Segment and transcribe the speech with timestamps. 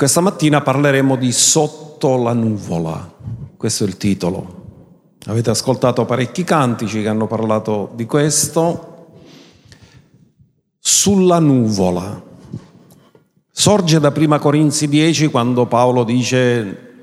[0.00, 3.12] Questa mattina parleremo di Sotto la nuvola,
[3.54, 4.62] questo è il titolo.
[5.26, 9.08] Avete ascoltato parecchi cantici che hanno parlato di questo.
[10.78, 12.18] Sulla nuvola.
[13.50, 17.02] Sorge da Prima Corinzi 10 quando Paolo dice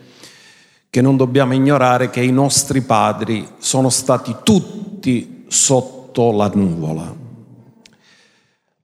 [0.89, 7.16] che non dobbiamo ignorare che i nostri padri sono stati tutti sotto la nuvola.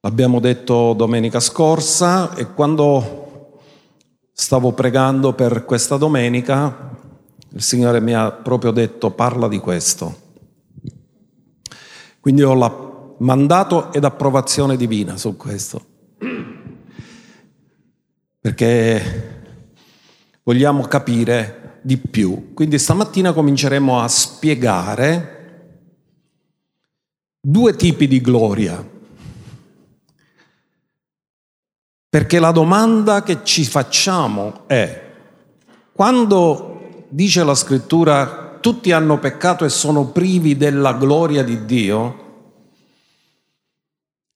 [0.02, 3.22] L'abbiamo detto domenica scorsa e quando
[4.34, 6.90] stavo pregando per questa domenica,
[7.50, 10.22] il Signore mi ha proprio detto parla di questo.
[12.20, 15.86] Quindi ho la mandato ed approvazione divina su questo.
[18.40, 19.42] Perché
[20.44, 22.54] vogliamo capire di più.
[22.54, 25.30] Quindi stamattina cominceremo a spiegare
[27.40, 28.92] due tipi di gloria
[32.14, 35.02] Perché la domanda che ci facciamo è,
[35.94, 42.18] quando dice la scrittura tutti hanno peccato e sono privi della gloria di Dio,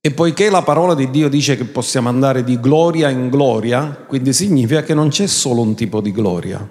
[0.02, 4.34] e poiché la parola di Dio dice che possiamo andare di gloria in gloria, quindi
[4.34, 6.68] significa che non c'è solo un tipo di gloria.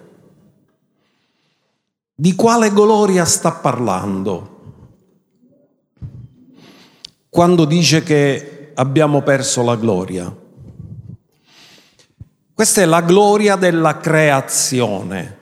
[2.17, 4.73] Di quale gloria sta parlando?
[7.29, 10.43] Quando dice che abbiamo perso la gloria.
[12.57, 15.37] Questa è la gloria della creazione,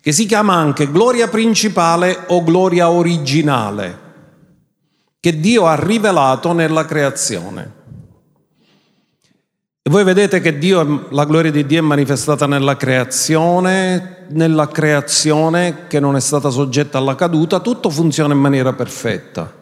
[0.00, 4.00] che si chiama anche gloria principale o gloria originale,
[5.20, 7.72] che Dio ha rivelato nella creazione.
[9.80, 15.86] E voi vedete che Dio, la gloria di Dio è manifestata nella creazione, nella creazione
[15.86, 19.54] che non è stata soggetta alla caduta, tutto funziona in maniera perfetta.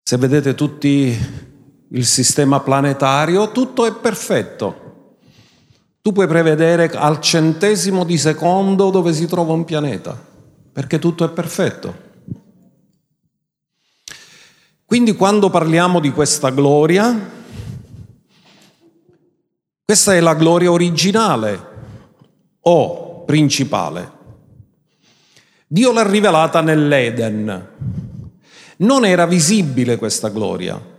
[0.00, 1.50] Se vedete tutti
[1.94, 4.80] il sistema planetario, tutto è perfetto.
[6.00, 10.18] Tu puoi prevedere al centesimo di secondo dove si trova un pianeta,
[10.72, 12.10] perché tutto è perfetto.
[14.84, 17.30] Quindi quando parliamo di questa gloria,
[19.84, 21.70] questa è la gloria originale
[22.60, 24.20] o principale.
[25.66, 27.68] Dio l'ha rivelata nell'Eden.
[28.78, 30.91] Non era visibile questa gloria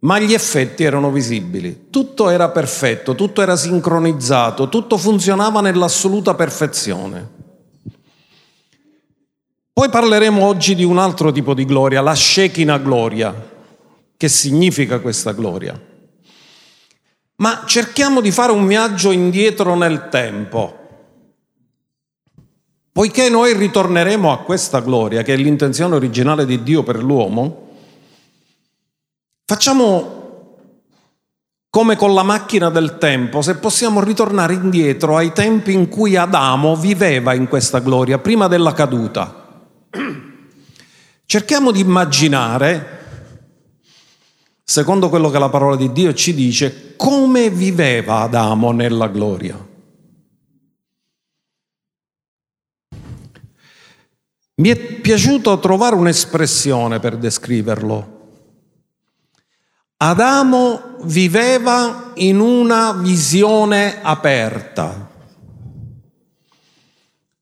[0.00, 1.86] ma gli effetti erano visibili.
[1.90, 7.34] Tutto era perfetto, tutto era sincronizzato, tutto funzionava nell'assoluta perfezione.
[9.72, 13.54] Poi parleremo oggi di un altro tipo di gloria, la Shekinah gloria.
[14.16, 15.78] Che significa questa gloria?
[17.36, 20.84] Ma cerchiamo di fare un viaggio indietro nel tempo.
[22.90, 27.65] Poiché noi ritorneremo a questa gloria, che è l'intenzione originale di Dio per l'uomo,
[29.48, 30.16] Facciamo
[31.70, 36.74] come con la macchina del tempo, se possiamo ritornare indietro ai tempi in cui Adamo
[36.74, 39.68] viveva in questa gloria, prima della caduta.
[41.24, 43.04] Cerchiamo di immaginare,
[44.64, 49.64] secondo quello che la parola di Dio ci dice, come viveva Adamo nella gloria.
[54.56, 58.15] Mi è piaciuto trovare un'espressione per descriverlo.
[59.98, 65.08] Adamo viveva in una visione aperta.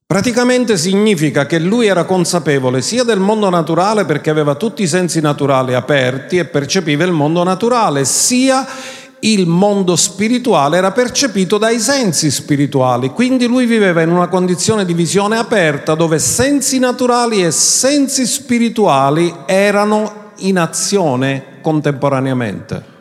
[0.07, 5.21] Praticamente significa che lui era consapevole sia del mondo naturale perché aveva tutti i sensi
[5.21, 8.65] naturali aperti e percepiva il mondo naturale, sia
[9.19, 14.95] il mondo spirituale era percepito dai sensi spirituali, quindi lui viveva in una condizione di
[14.95, 22.93] visione aperta dove sensi naturali e sensi spirituali erano in azione contemporaneamente.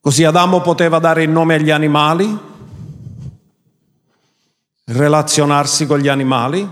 [0.00, 2.38] Così Adamo poteva dare il nome agli animali,
[4.86, 6.66] relazionarsi con gli animali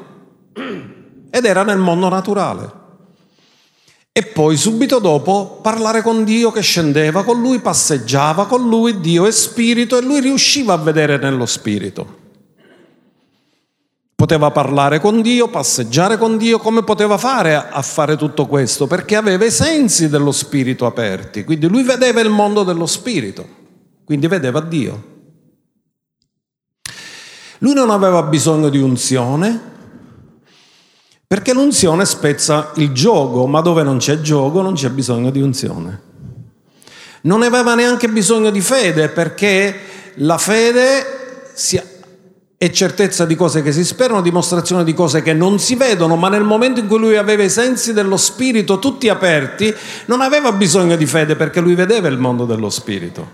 [1.30, 2.80] ed era nel mondo naturale.
[4.10, 9.26] E poi subito dopo parlare con Dio che scendeva con lui, passeggiava con lui, Dio
[9.26, 12.21] è spirito e lui riusciva a vedere nello spirito.
[14.22, 18.86] Poteva parlare con Dio, passeggiare con Dio, come poteva fare a fare tutto questo?
[18.86, 23.44] Perché aveva i sensi dello spirito aperti, quindi lui vedeva il mondo dello spirito,
[24.04, 25.06] quindi vedeva Dio.
[27.58, 29.60] Lui non aveva bisogno di unzione,
[31.26, 36.00] perché l'unzione spezza il gioco, ma dove non c'è gioco non c'è bisogno di unzione.
[37.22, 39.76] Non aveva neanche bisogno di fede, perché
[40.14, 41.76] la fede si
[42.62, 46.28] e certezza di cose che si sperano, dimostrazione di cose che non si vedono, ma
[46.28, 49.74] nel momento in cui lui aveva i sensi dello spirito tutti aperti,
[50.04, 53.30] non aveva bisogno di fede perché lui vedeva il mondo dello spirito.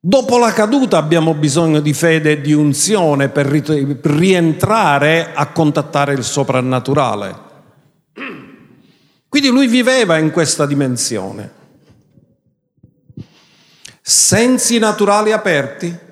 [0.00, 6.24] Dopo la caduta abbiamo bisogno di fede e di unzione per rientrare a contattare il
[6.24, 7.36] soprannaturale.
[9.28, 11.52] Quindi lui viveva in questa dimensione.
[14.00, 16.10] Sensi naturali aperti,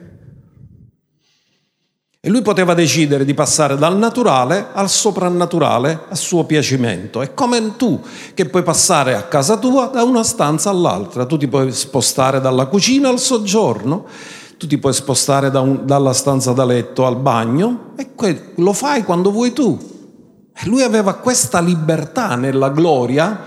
[2.22, 7.22] e lui poteva decidere di passare dal naturale al soprannaturale a suo piacimento.
[7.22, 7.98] È come tu
[8.34, 11.24] che puoi passare a casa tua da una stanza all'altra.
[11.24, 14.04] Tu ti puoi spostare dalla cucina al soggiorno,
[14.58, 18.74] tu ti puoi spostare da un, dalla stanza da letto al bagno e que- lo
[18.74, 19.78] fai quando vuoi tu.
[20.54, 23.46] E lui aveva questa libertà nella gloria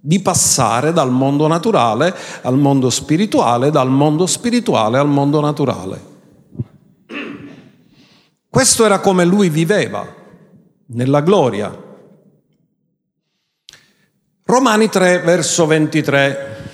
[0.00, 2.12] di passare dal mondo naturale
[2.42, 6.10] al mondo spirituale, dal mondo spirituale al mondo naturale.
[8.52, 10.06] Questo era come lui viveva,
[10.88, 11.74] nella gloria.
[14.44, 16.70] Romani 3, verso 23,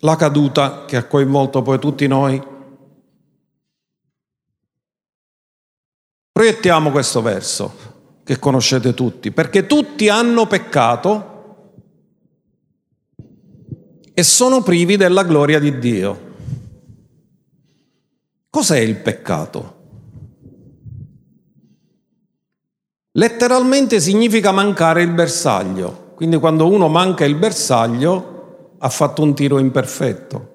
[0.00, 2.42] la caduta che ha coinvolto poi tutti noi.
[6.32, 11.76] Proiettiamo questo verso che conoscete tutti, perché tutti hanno peccato
[14.12, 16.34] e sono privi della gloria di Dio.
[18.50, 19.81] Cos'è il peccato?
[23.12, 29.58] Letteralmente significa mancare il bersaglio, quindi quando uno manca il bersaglio ha fatto un tiro
[29.58, 30.50] imperfetto.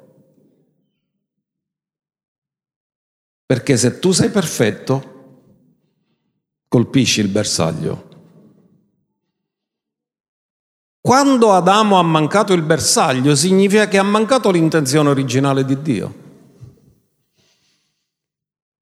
[3.45, 5.15] Perché se tu sei perfetto,
[6.67, 8.05] colpisci il bersaglio.
[10.99, 16.13] Quando Adamo ha mancato il bersaglio, significa che ha mancato l'intenzione originale di Dio.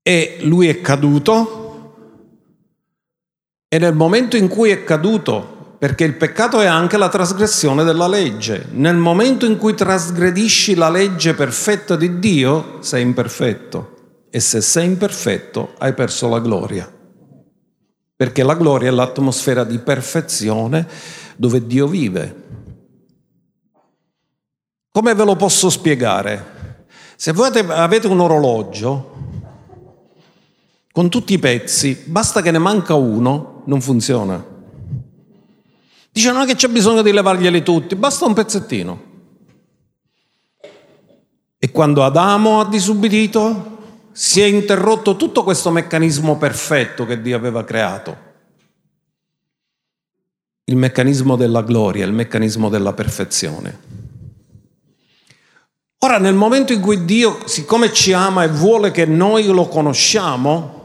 [0.01, 1.64] E lui è caduto
[3.75, 8.07] e nel momento in cui è caduto, perché il peccato è anche la trasgressione della
[8.07, 14.23] legge, nel momento in cui trasgredisci la legge perfetta di Dio, sei imperfetto.
[14.29, 16.89] E se sei imperfetto, hai perso la gloria.
[18.15, 20.87] Perché la gloria è l'atmosfera di perfezione
[21.35, 22.43] dove Dio vive.
[24.89, 26.85] Come ve lo posso spiegare?
[27.17, 29.17] Se voi avete un orologio
[30.93, 34.43] con tutti i pezzi, basta che ne manca uno non funziona.
[36.11, 39.03] Dice non è che c'è bisogno di levarglieli tutti, basta un pezzettino.
[41.57, 43.73] E quando Adamo ha disubbidito,
[44.11, 48.17] si è interrotto tutto questo meccanismo perfetto che Dio aveva creato.
[50.65, 53.79] Il meccanismo della gloria, il meccanismo della perfezione.
[55.99, 60.84] Ora, nel momento in cui Dio, siccome ci ama e vuole che noi lo conosciamo,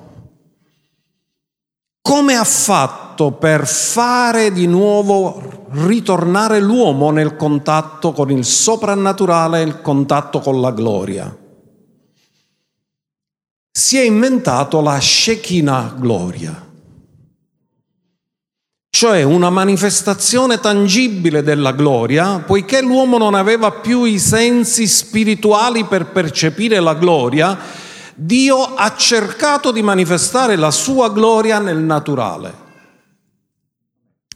[2.03, 9.81] come ha fatto per fare di nuovo ritornare l'uomo nel contatto con il soprannaturale, il
[9.81, 11.37] contatto con la gloria?
[13.71, 16.69] Si è inventato la Shekinah gloria,
[18.91, 26.07] cioè una manifestazione tangibile della gloria, poiché l'uomo non aveva più i sensi spirituali per
[26.07, 27.57] percepire la gloria,
[28.23, 32.55] Dio ha cercato di manifestare la sua gloria nel naturale.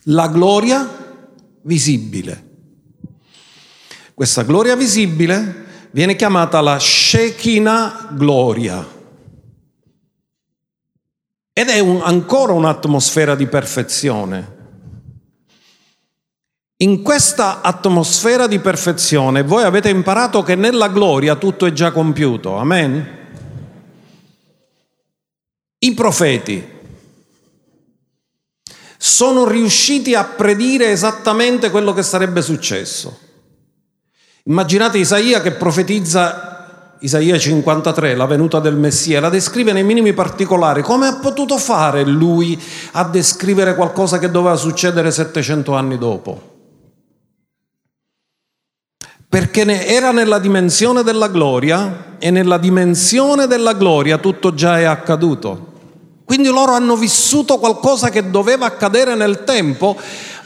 [0.05, 0.89] La gloria
[1.61, 2.53] visibile.
[4.15, 8.89] Questa gloria visibile viene chiamata la Shekinah gloria.
[11.53, 14.53] Ed è un, ancora un'atmosfera di perfezione.
[16.79, 22.57] In questa atmosfera di perfezione voi avete imparato che nella gloria tutto è già compiuto.
[22.57, 23.24] Amen?
[25.85, 26.67] I profeti
[28.97, 33.19] sono riusciti a predire esattamente quello che sarebbe successo.
[34.45, 40.81] Immaginate Isaia che profetizza Isaia 53, la venuta del Messia, la descrive nei minimi particolari.
[40.81, 42.59] Come ha potuto fare lui
[42.93, 46.53] a descrivere qualcosa che doveva succedere 700 anni dopo?
[49.29, 55.73] Perché era nella dimensione della gloria e nella dimensione della gloria tutto già è accaduto.
[56.25, 59.97] Quindi loro hanno vissuto qualcosa che doveva accadere nel tempo,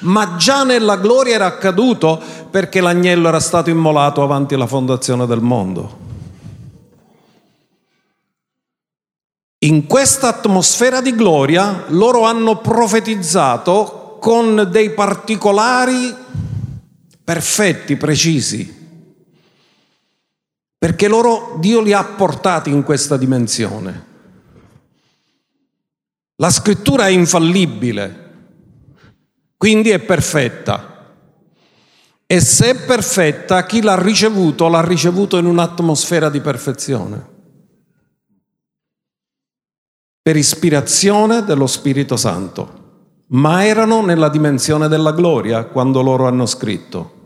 [0.01, 2.21] ma già nella gloria era accaduto
[2.51, 6.07] perché l'agnello era stato immolato avanti alla fondazione del mondo.
[9.61, 16.15] In questa atmosfera di gloria loro hanno profetizzato con dei particolari
[17.25, 18.77] perfetti, precisi.
[20.79, 24.07] Perché loro, Dio li ha portati in questa dimensione.
[26.41, 28.27] La scrittura è infallibile,
[29.57, 31.17] quindi è perfetta.
[32.27, 37.37] E se è perfetta, chi l'ha ricevuto l'ha ricevuto in un'atmosfera di perfezione.
[40.23, 42.87] Per ispirazione dello Spirito Santo.
[43.31, 47.17] Ma erano nella dimensione della gloria quando loro hanno scritto.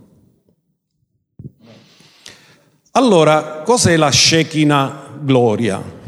[2.92, 6.00] Allora, cos'è la Shekinah gloria?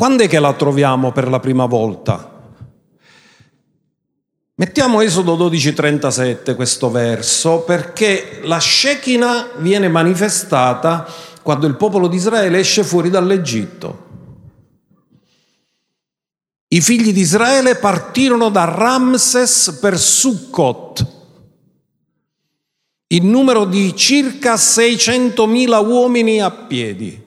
[0.00, 2.56] Quando è che la troviamo per la prima volta?
[4.54, 11.06] Mettiamo Esodo 12:37 questo verso perché la Shekinah viene manifestata
[11.42, 14.06] quando il popolo di Israele esce fuori dall'Egitto.
[16.68, 21.06] I figli di Israele partirono da Ramses per Sukkot,
[23.08, 27.19] in numero di circa 600.000 uomini a piedi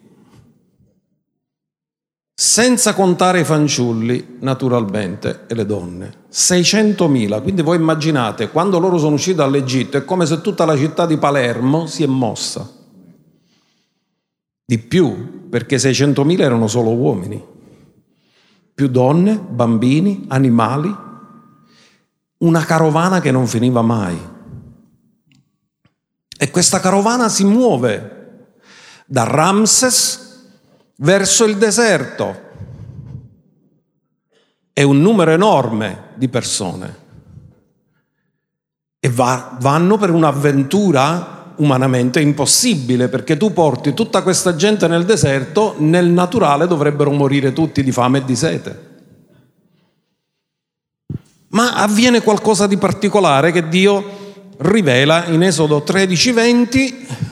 [2.43, 6.25] senza contare i fanciulli, naturalmente, e le donne.
[6.29, 11.05] 600.000, quindi voi immaginate, quando loro sono usciti dall'Egitto è come se tutta la città
[11.05, 12.69] di Palermo si è mossa.
[14.65, 17.41] Di più, perché 600.000 erano solo uomini,
[18.73, 20.93] più donne, bambini, animali,
[22.39, 24.19] una carovana che non finiva mai.
[26.37, 28.49] E questa carovana si muove
[29.05, 30.22] da Ramses
[30.97, 32.41] verso il deserto.
[34.71, 37.01] È un numero enorme di persone
[38.99, 45.75] e va, vanno per un'avventura umanamente impossibile perché tu porti tutta questa gente nel deserto,
[45.77, 48.91] nel naturale dovrebbero morire tutti di fame e di sete.
[51.49, 54.21] Ma avviene qualcosa di particolare che Dio
[54.57, 57.31] rivela in Esodo 13:20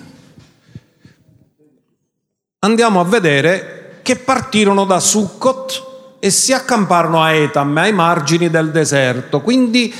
[2.63, 5.89] andiamo a vedere che partirono da Sukkot
[6.19, 9.41] e si accamparono a Etam, ai margini del deserto.
[9.41, 9.93] Quindi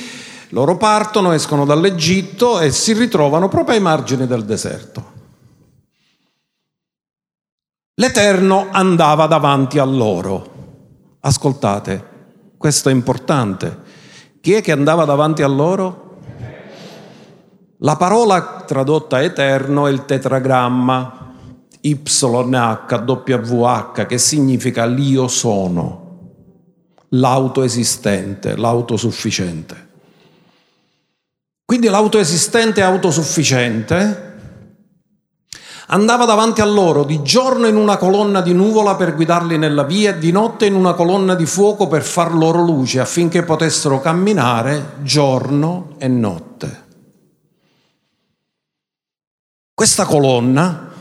[0.50, 5.10] loro partono, escono dall'Egitto e si ritrovano proprio ai margini del deserto.
[7.94, 10.50] L'Eterno andava davanti a loro.
[11.20, 12.08] Ascoltate,
[12.56, 13.90] questo è importante.
[14.40, 16.18] Chi è che andava davanti a loro?
[17.78, 21.31] La parola tradotta eterno è il tetragramma,
[21.82, 22.86] YHWH,
[24.06, 26.02] che significa l'io sono,
[27.08, 29.90] l'autoesistente, l'autosufficiente.
[31.64, 34.30] Quindi l'autoesistente e autosufficiente
[35.86, 40.10] andava davanti a loro di giorno in una colonna di nuvola per guidarli nella via
[40.10, 44.96] e di notte in una colonna di fuoco per far loro luce affinché potessero camminare
[45.02, 46.84] giorno e notte.
[49.74, 50.91] Questa colonna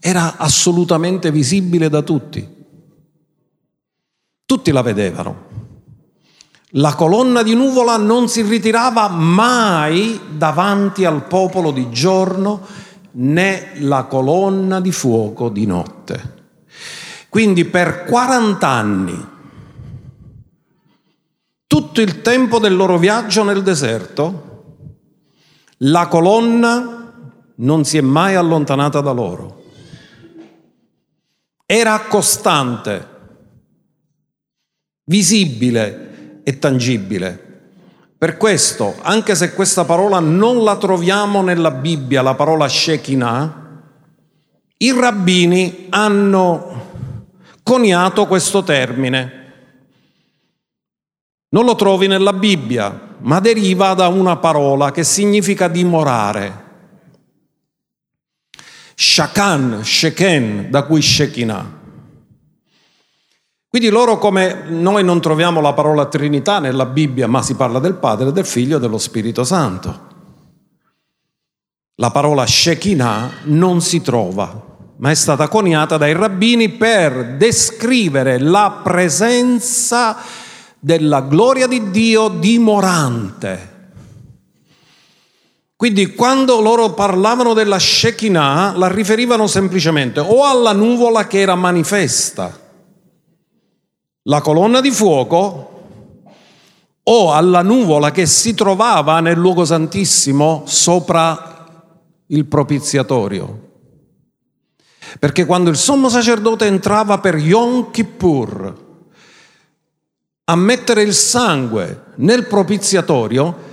[0.00, 2.56] era assolutamente visibile da tutti.
[4.44, 5.46] Tutti la vedevano.
[6.72, 12.60] La colonna di nuvola non si ritirava mai davanti al popolo di giorno
[13.12, 16.36] né la colonna di fuoco di notte.
[17.28, 19.26] Quindi per 40 anni,
[21.66, 24.46] tutto il tempo del loro viaggio nel deserto,
[25.78, 27.12] la colonna
[27.56, 29.57] non si è mai allontanata da loro
[31.70, 33.06] era costante,
[35.04, 37.44] visibile e tangibile.
[38.16, 43.82] Per questo, anche se questa parola non la troviamo nella Bibbia, la parola Shekinah,
[44.78, 46.86] i rabbini hanno
[47.62, 49.52] coniato questo termine.
[51.50, 56.67] Non lo trovi nella Bibbia, ma deriva da una parola che significa dimorare.
[59.00, 61.76] Shakan, Sheken, da cui Shekinah.
[63.68, 67.94] Quindi loro come noi non troviamo la parola Trinità nella Bibbia, ma si parla del
[67.94, 70.06] Padre, del Figlio e dello Spirito Santo.
[71.94, 74.64] La parola Shekinah non si trova,
[74.96, 80.16] ma è stata coniata dai rabbini per descrivere la presenza
[80.80, 83.76] della gloria di Dio dimorante
[85.78, 92.52] quindi quando loro parlavano della Shekinah la riferivano semplicemente o alla nuvola che era manifesta,
[94.22, 95.82] la colonna di fuoco,
[97.00, 101.86] o alla nuvola che si trovava nel luogo santissimo sopra
[102.26, 103.68] il propiziatorio.
[105.20, 108.86] Perché quando il sommo sacerdote entrava per Yom Kippur
[110.42, 113.67] a mettere il sangue nel propiziatorio,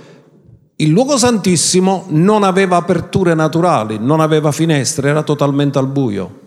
[0.78, 6.40] il luogo santissimo non aveva aperture naturali, non aveva finestre, era totalmente al buio.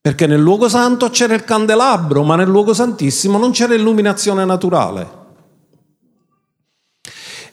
[0.00, 5.24] Perché nel luogo santo c'era il candelabro, ma nel luogo santissimo non c'era illuminazione naturale.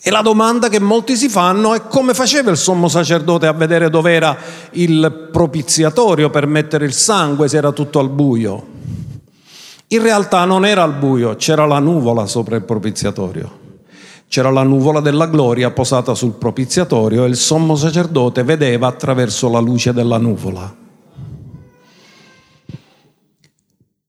[0.02, 3.90] E la domanda che molti si fanno è come faceva il sommo sacerdote a vedere
[3.90, 4.38] dove era
[4.72, 8.68] il propiziatorio per mettere il sangue se era tutto al buio.
[9.88, 13.63] In realtà non era al buio, c'era la nuvola sopra il propiziatorio.
[14.34, 19.60] C'era la nuvola della gloria posata sul propiziatorio e il sommo sacerdote vedeva attraverso la
[19.60, 20.76] luce della nuvola.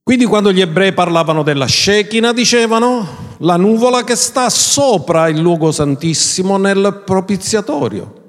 [0.03, 5.71] Quindi quando gli ebrei parlavano della Shekinah dicevano la nuvola che sta sopra il luogo
[5.71, 8.23] santissimo nel propiziatorio.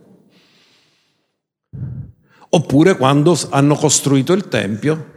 [2.49, 5.13] Oppure quando hanno costruito il Tempio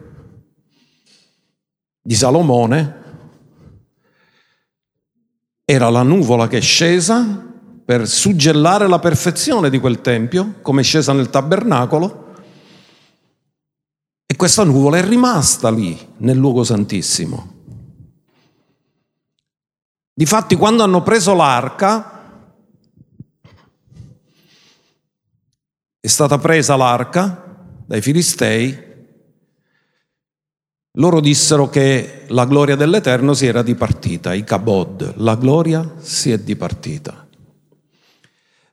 [2.01, 3.08] di Salomone,
[5.71, 7.47] era la nuvola che è scesa
[7.85, 12.33] per suggellare la perfezione di quel Tempio, come è scesa nel tabernacolo,
[14.25, 17.57] e questa nuvola è rimasta lì, nel luogo santissimo.
[20.15, 22.47] Difatti, quando hanno preso l'arca,
[26.01, 27.45] è stata presa l'arca
[27.85, 28.88] dai filistei,
[30.93, 36.39] loro dissero che la gloria dell'Eterno si era dipartita, i kabod, la gloria si è
[36.39, 37.27] dipartita.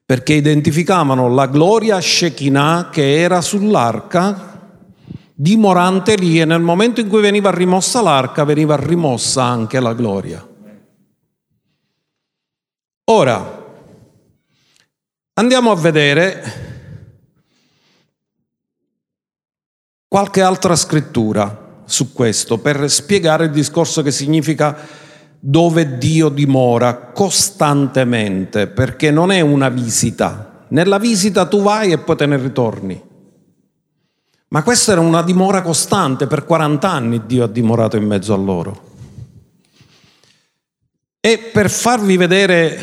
[0.05, 4.53] Perché identificavano la gloria Shekinah che era sull'arca
[5.34, 10.48] dimorante lì e nel momento in cui veniva rimossa l'arca veniva rimossa anche la gloria.
[13.07, 13.63] Ora,
[15.34, 16.63] andiamo a vedere
[20.07, 24.77] qualche altra scrittura su questo per spiegare il discorso che significa
[25.39, 30.65] dove Dio dimora costantemente, perché non è una visita.
[30.70, 33.04] Nella visita tu vai e poi te ne ritorni.
[34.48, 38.38] Ma questa era una dimora costante, per 40 anni Dio ha dimorato in mezzo a
[38.38, 38.94] loro.
[41.20, 42.79] E per farvi vedere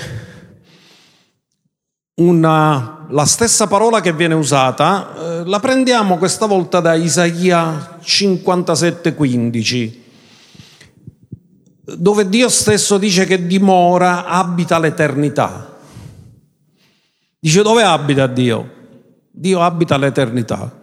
[2.14, 9.92] una, la stessa parola che viene usata, eh, la prendiamo questa volta da Isaia 57,15,
[11.96, 15.70] dove Dio stesso dice che dimora, abita l'eternità.
[17.38, 18.70] Dice dove abita Dio?
[19.30, 20.80] Dio abita l'eternità.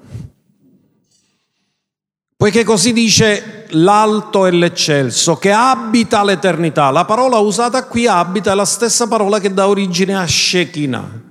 [2.40, 6.90] Poiché così dice l'alto e l'eccelso, che abita l'eternità.
[6.90, 11.22] La parola usata qui, abita, è la stessa parola che dà origine a Shekinah.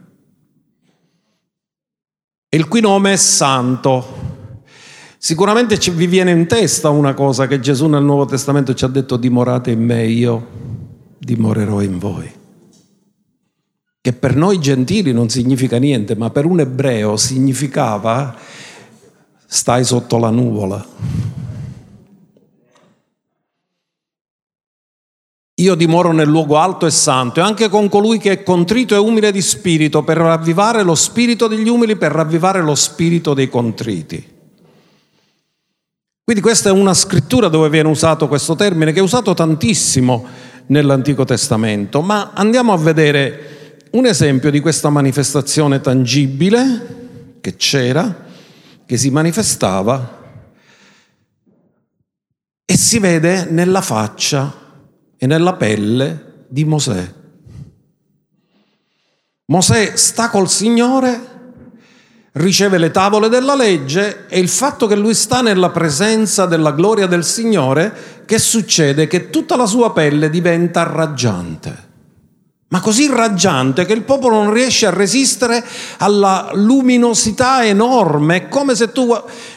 [2.50, 4.16] Il cui nome è santo.
[5.16, 9.16] Sicuramente vi viene in testa una cosa che Gesù nel Nuovo Testamento ci ha detto,
[9.16, 10.46] dimorate in me, io
[11.16, 12.30] dimorerò in voi.
[13.98, 18.36] Che per noi gentili non significa niente, ma per un ebreo significava
[19.50, 20.86] stai sotto la nuvola.
[25.54, 28.98] Io dimoro nel luogo alto e santo e anche con colui che è contrito e
[28.98, 34.36] umile di spirito per ravvivare lo spirito degli umili, per ravvivare lo spirito dei contriti.
[36.22, 40.26] Quindi questa è una scrittura dove viene usato questo termine che è usato tantissimo
[40.66, 46.96] nell'Antico Testamento, ma andiamo a vedere un esempio di questa manifestazione tangibile
[47.40, 48.26] che c'era
[48.88, 50.16] che si manifestava
[52.64, 54.50] e si vede nella faccia
[55.14, 57.14] e nella pelle di Mosè.
[59.44, 61.20] Mosè sta col Signore,
[62.32, 67.06] riceve le tavole della legge e il fatto che lui sta nella presenza della gloria
[67.06, 69.06] del Signore, che succede?
[69.06, 71.87] Che tutta la sua pelle diventa raggiante
[72.70, 75.64] ma così raggiante che il popolo non riesce a resistere
[75.98, 79.08] alla luminosità enorme, è come se tu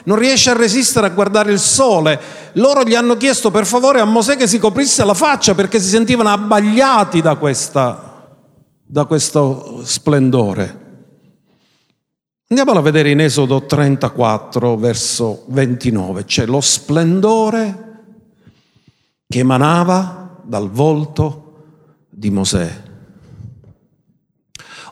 [0.06, 2.20] non riesci a resistere a guardare il sole.
[2.54, 5.90] Loro gli hanno chiesto per favore a Mosè che si coprisse la faccia perché si
[5.90, 8.30] sentivano abbagliati da, questa,
[8.82, 10.80] da questo splendore.
[12.48, 16.24] Andiamolo a vedere in Esodo 34, verso 29.
[16.24, 17.90] C'è lo splendore
[19.28, 21.64] che emanava dal volto
[22.10, 22.90] di Mosè.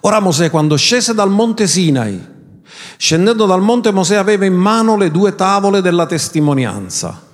[0.02, 2.20] Ora Mosè quando scese dal monte Sinai,
[2.98, 7.28] scendendo dal monte Mosè aveva in mano le due tavole della testimonianza.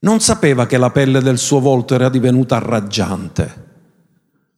[0.00, 3.70] Non sapeva che la pelle del suo volto era divenuta raggiante,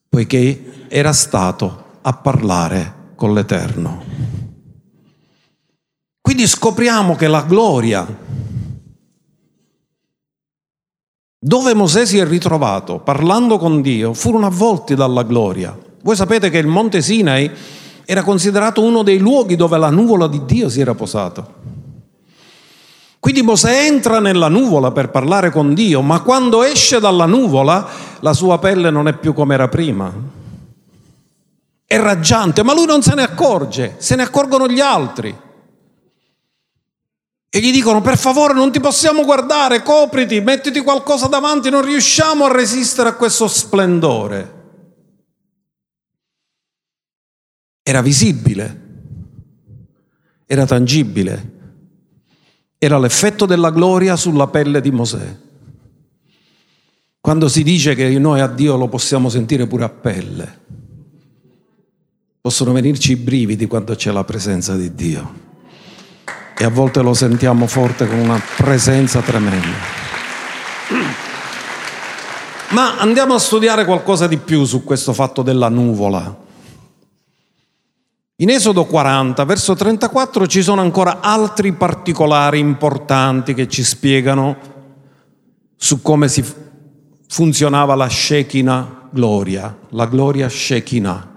[0.08, 4.04] poiché era stato a parlare con l'Eterno.
[6.20, 8.06] Quindi scopriamo che la gloria,
[11.38, 16.58] dove Mosè si è ritrovato parlando con Dio, furono avvolti dalla gloria Voi sapete che
[16.58, 17.50] il monte Sinai
[18.04, 21.46] era considerato uno dei luoghi dove la nuvola di Dio si era posata.
[23.18, 27.88] Quindi Mosè entra nella nuvola per parlare con Dio, ma quando esce dalla nuvola
[28.20, 30.12] la sua pelle non è più come era prima.
[31.86, 35.34] È raggiante, ma lui non se ne accorge, se ne accorgono gli altri.
[37.48, 42.44] E gli dicono, per favore non ti possiamo guardare, copriti, mettiti qualcosa davanti, non riusciamo
[42.44, 44.63] a resistere a questo splendore.
[47.86, 48.80] Era visibile,
[50.46, 51.52] era tangibile,
[52.78, 55.36] era l'effetto della gloria sulla pelle di Mosè.
[57.20, 60.58] Quando si dice che noi a Dio lo possiamo sentire pure a pelle,
[62.40, 65.42] possono venirci i brividi quando c'è la presenza di Dio.
[66.56, 69.76] E a volte lo sentiamo forte con una presenza tremenda.
[72.70, 76.43] Ma andiamo a studiare qualcosa di più su questo fatto della nuvola.
[78.38, 84.56] In Esodo 40, verso 34, ci sono ancora altri particolari importanti che ci spiegano
[85.76, 86.44] su come si
[87.28, 91.30] funzionava la Shekinah gloria, la gloria Shekinah.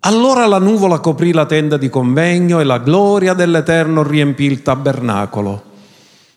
[0.00, 5.62] Allora la nuvola coprì la tenda di convegno e la gloria dell'Eterno riempì il tabernacolo.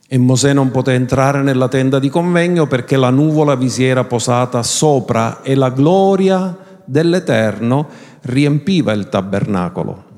[0.08, 4.06] E Mosè non poté entrare nella tenda di convegno perché la nuvola vi si era
[4.06, 10.12] posata sopra e la gloria dell'Eterno riempiva il tabernacolo.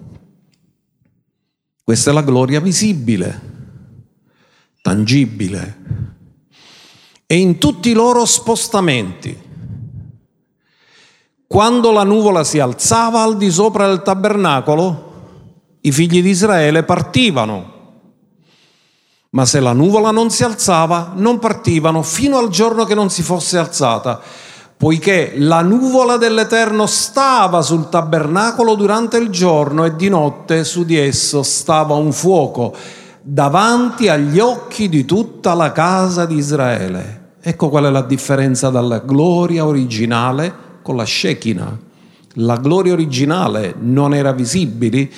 [1.83, 3.41] Questa è la gloria visibile,
[4.81, 5.83] tangibile.
[7.27, 9.43] E in tutti i loro spostamenti,
[11.47, 15.13] quando la nuvola si alzava al di sopra del tabernacolo,
[15.81, 17.73] i figli di Israele partivano.
[19.29, 23.21] Ma se la nuvola non si alzava, non partivano fino al giorno che non si
[23.21, 24.21] fosse alzata
[24.77, 30.97] poiché la nuvola dell'Eterno stava sul tabernacolo durante il giorno e di notte su di
[30.97, 32.73] esso stava un fuoco
[33.21, 37.33] davanti agli occhi di tutta la casa di Israele.
[37.41, 41.79] Ecco qual è la differenza dalla gloria originale con la Shekinah.
[42.39, 45.09] La gloria originale non era visibile,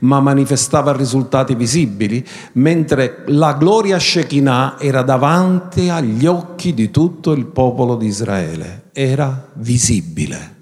[0.00, 7.44] ma manifestava risultati visibili, mentre la gloria Shekinah era davanti agli occhi di tutto il
[7.46, 10.60] popolo di Israele, era visibile.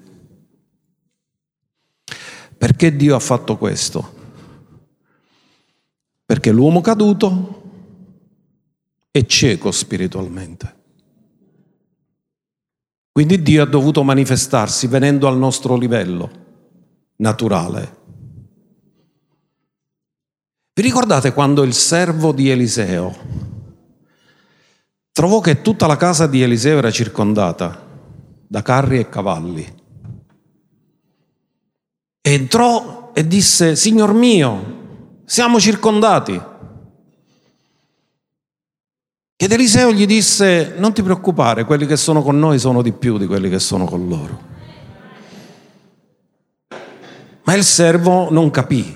[2.56, 4.18] Perché Dio ha fatto questo?
[6.24, 7.62] Perché l'uomo caduto
[9.10, 10.78] è cieco spiritualmente.
[13.10, 16.30] Quindi Dio ha dovuto manifestarsi venendo al nostro livello
[17.16, 17.98] naturale.
[20.72, 23.16] Vi ricordate quando il servo di Eliseo
[25.12, 27.89] trovò che tutta la casa di Eliseo era circondata
[28.50, 29.74] da carri e cavalli?
[32.20, 36.42] Entrò e disse, Signor mio, siamo circondati.
[39.36, 43.18] Ed Eliseo gli disse, non ti preoccupare, quelli che sono con noi sono di più
[43.18, 44.40] di quelli che sono con loro.
[47.44, 48.92] Ma il servo non capì,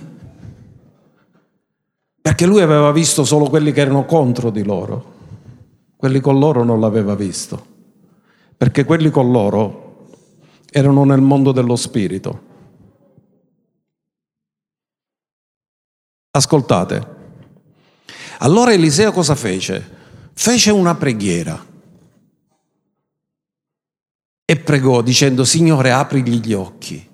[2.20, 5.12] perché lui aveva visto solo quelli che erano contro di loro,
[5.94, 7.73] quelli con loro non l'aveva visto,
[8.64, 10.06] perché quelli con loro
[10.70, 12.42] erano nel mondo dello spirito.
[16.30, 17.06] Ascoltate,
[18.38, 20.32] allora Eliseo cosa fece?
[20.32, 21.62] fece una preghiera
[24.46, 27.06] e pregò dicendo, Signore, aprigli gli occhi.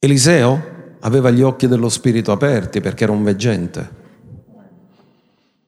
[0.00, 3.90] Eliseo aveva gli occhi dello spirito aperti perché era un veggente,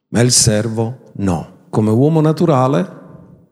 [0.08, 1.68] ma il servo no.
[1.70, 2.98] Come uomo naturale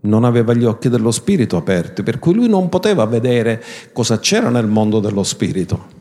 [0.00, 4.48] non aveva gli occhi dello spirito aperti, per cui lui non poteva vedere cosa c'era
[4.48, 5.96] nel mondo dello spirito.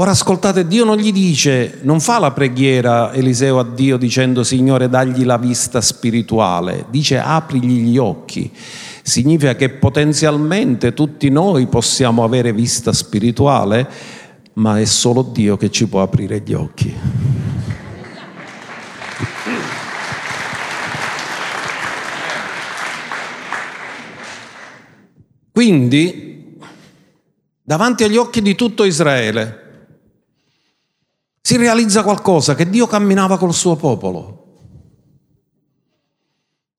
[0.00, 4.88] Ora ascoltate, Dio non gli dice, non fa la preghiera Eliseo a Dio dicendo Signore
[4.88, 8.48] dagli la vista spirituale, dice aprigli gli occhi.
[9.02, 13.88] Significa che potenzialmente tutti noi possiamo avere vista spirituale,
[14.52, 16.94] ma è solo Dio che ci può aprire gli occhi.
[25.58, 26.56] Quindi,
[27.64, 29.86] davanti agli occhi di tutto Israele,
[31.40, 34.44] si realizza qualcosa, che Dio camminava col suo popolo.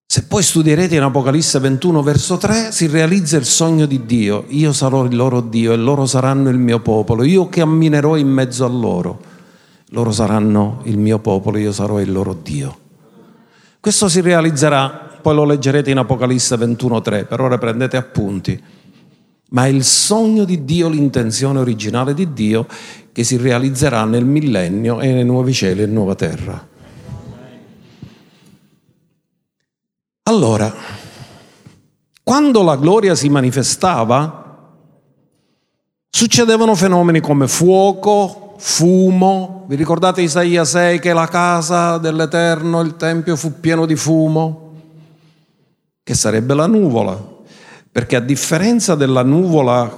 [0.06, 4.46] Se poi studierete in Apocalisse 21 verso 3, si realizza il sogno di Dio.
[4.48, 7.26] Io sarò il loro Dio e loro saranno il mio popolo.
[7.26, 9.22] Io camminerò in mezzo a loro.
[9.90, 12.78] Loro saranno il mio popolo, io sarò il loro Dio.
[13.82, 18.62] Questo si realizzerà poi lo leggerete in Apocalisse 21.3, per ora prendete appunti.
[19.52, 22.68] Ma è il sogno di Dio, l'intenzione originale di Dio
[23.12, 26.68] che si realizzerà nel millennio e nei nuovi cieli e nuova terra.
[30.24, 30.72] Allora,
[32.24, 34.76] quando la gloria si manifestava,
[36.08, 39.66] succedevano fenomeni come fuoco, fumo.
[39.68, 44.69] Vi ricordate Isaia 6 che la casa dell'Eterno, il Tempio fu pieno di fumo?
[46.10, 47.24] Che sarebbe la nuvola.
[47.92, 49.96] Perché a differenza della nuvola,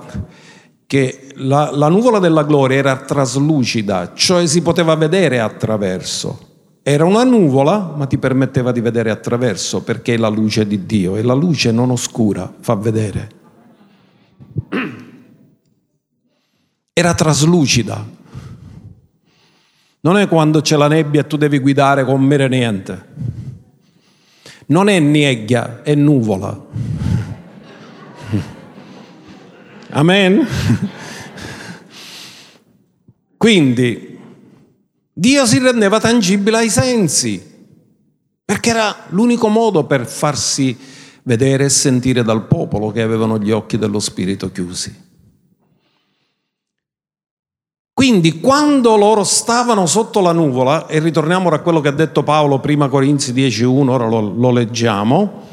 [0.86, 6.50] che la, la nuvola della gloria era traslucida, cioè si poteva vedere attraverso.
[6.84, 11.16] Era una nuvola, ma ti permetteva di vedere attraverso, perché è la luce di Dio
[11.16, 13.30] e la luce non oscura fa vedere.
[16.92, 18.06] Era traslucida.
[20.02, 23.40] Non è quando c'è la nebbia e tu devi guidare con mere niente.
[24.72, 26.58] Non è nebbia, è nuvola.
[29.90, 30.48] Amen.
[33.36, 34.18] Quindi
[35.12, 37.44] Dio si rendeva tangibile ai sensi,
[38.46, 40.78] perché era l'unico modo per farsi
[41.24, 45.11] vedere e sentire dal popolo che avevano gli occhi dello Spirito chiusi.
[48.02, 52.58] Quindi quando loro stavano sotto la nuvola, e ritorniamo a quello che ha detto Paolo
[52.58, 55.44] prima Corinzi 10.1, ora lo, lo leggiamo,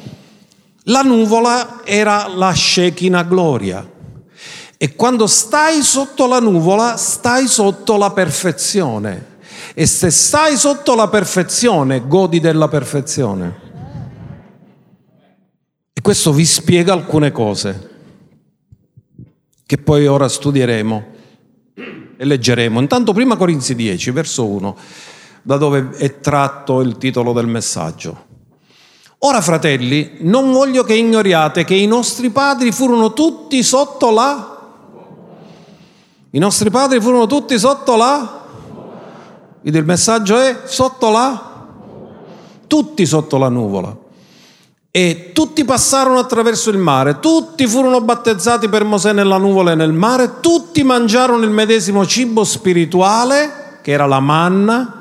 [0.85, 3.87] la nuvola era la Shekinah gloria.
[4.79, 9.41] E quando stai sotto la nuvola, stai sotto la perfezione.
[9.75, 13.61] E se stai sotto la perfezione, godi della perfezione.
[15.93, 17.91] E questo vi spiega alcune cose
[19.67, 21.17] che poi ora studieremo
[22.21, 22.81] e leggeremo.
[22.81, 24.77] Intanto prima Corinzi 10, verso 1,
[25.43, 28.27] da dove è tratto il titolo del messaggio.
[29.21, 34.57] Ora, fratelli, non voglio che ignoriate che i nostri padri furono tutti sotto la...
[36.31, 38.45] I nostri padri furono tutti sotto la...
[39.61, 41.67] Quindi il messaggio è sotto la...
[42.67, 43.97] Tutti sotto la nuvola.
[44.91, 49.93] E tutti passarono attraverso il mare, tutti furono battezzati per Mosè nella nuvola e nel
[49.93, 54.95] mare, tutti mangiarono il medesimo cibo spirituale, che era la manna.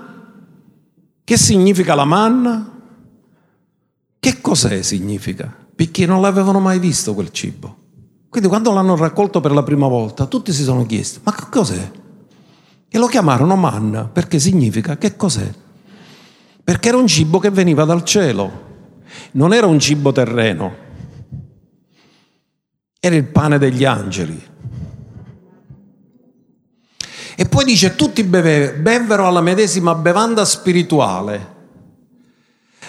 [1.24, 2.72] Che significa la manna?
[4.20, 5.54] Che cos'è significa?
[5.74, 7.76] Perché non l'avevano mai visto quel cibo.
[8.30, 11.92] Quindi quando l'hanno raccolto per la prima volta, tutti si sono chiesti, ma che cos'è?
[12.90, 15.50] E lo chiamarono manna perché significa che cos'è?
[16.64, 18.67] Perché era un cibo che veniva dal cielo,
[19.32, 20.76] non era un cibo terreno,
[23.00, 24.56] era il pane degli angeli.
[27.40, 31.56] E poi dice, tutti bevvero alla medesima bevanda spirituale,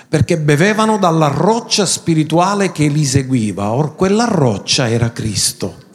[0.09, 5.87] perché bevevano dalla roccia spirituale che li seguiva, or quella roccia era Cristo.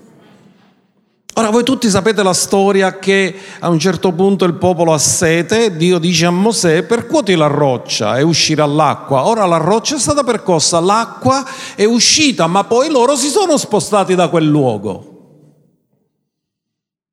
[1.35, 5.75] Ora voi tutti sapete la storia che a un certo punto il popolo ha sete,
[5.75, 9.25] Dio dice a Mosè percuoti la roccia e uscirà l'acqua.
[9.25, 11.43] Ora la roccia è stata percossa, l'acqua
[11.73, 15.09] è uscita, ma poi loro si sono spostati da quel luogo.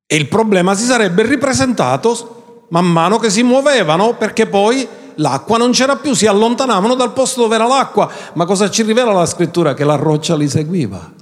[0.05, 5.71] E il problema si sarebbe ripresentato man mano che si muovevano perché poi l'acqua non
[5.71, 8.07] c'era più, si allontanavano dal posto dove era l'acqua.
[8.33, 9.73] Ma cosa ci rivela la scrittura?
[9.73, 11.19] Che la roccia li seguiva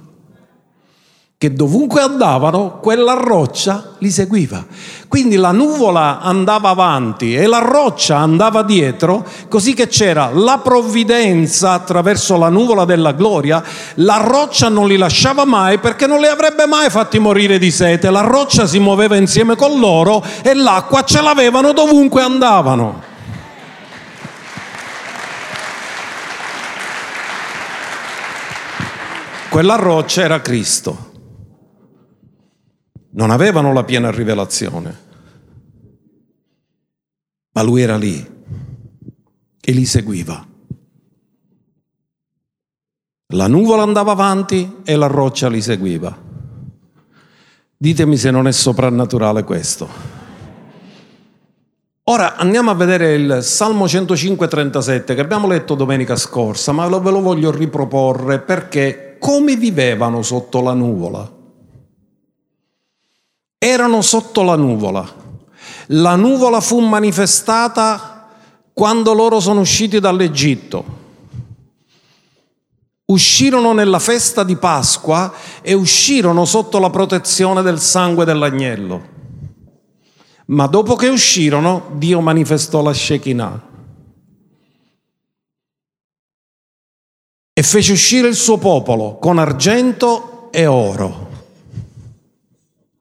[1.40, 4.62] che dovunque andavano, quella roccia li seguiva.
[5.08, 11.72] Quindi la nuvola andava avanti e la roccia andava dietro, così che c'era la provvidenza
[11.72, 16.66] attraverso la nuvola della gloria, la roccia non li lasciava mai perché non li avrebbe
[16.66, 21.22] mai fatti morire di sete, la roccia si muoveva insieme con loro e l'acqua ce
[21.22, 23.02] l'avevano dovunque andavano.
[29.48, 31.08] Quella roccia era Cristo
[33.12, 34.98] non avevano la piena rivelazione,
[37.52, 38.38] ma lui era lì
[39.60, 40.46] e li seguiva.
[43.32, 46.16] La nuvola andava avanti e la roccia li seguiva.
[47.76, 50.18] Ditemi se non è soprannaturale questo.
[52.04, 57.20] Ora andiamo a vedere il Salmo 105-37 che abbiamo letto domenica scorsa, ma ve lo
[57.20, 61.38] voglio riproporre perché come vivevano sotto la nuvola?
[63.62, 65.06] Erano sotto la nuvola.
[65.88, 68.26] La nuvola fu manifestata
[68.72, 70.98] quando loro sono usciti dall'Egitto.
[73.04, 79.18] Uscirono nella festa di Pasqua e uscirono sotto la protezione del sangue dell'agnello.
[80.46, 83.68] Ma dopo che uscirono, Dio manifestò la Shekinah.
[87.60, 91.28] e fece uscire il suo popolo con argento e oro.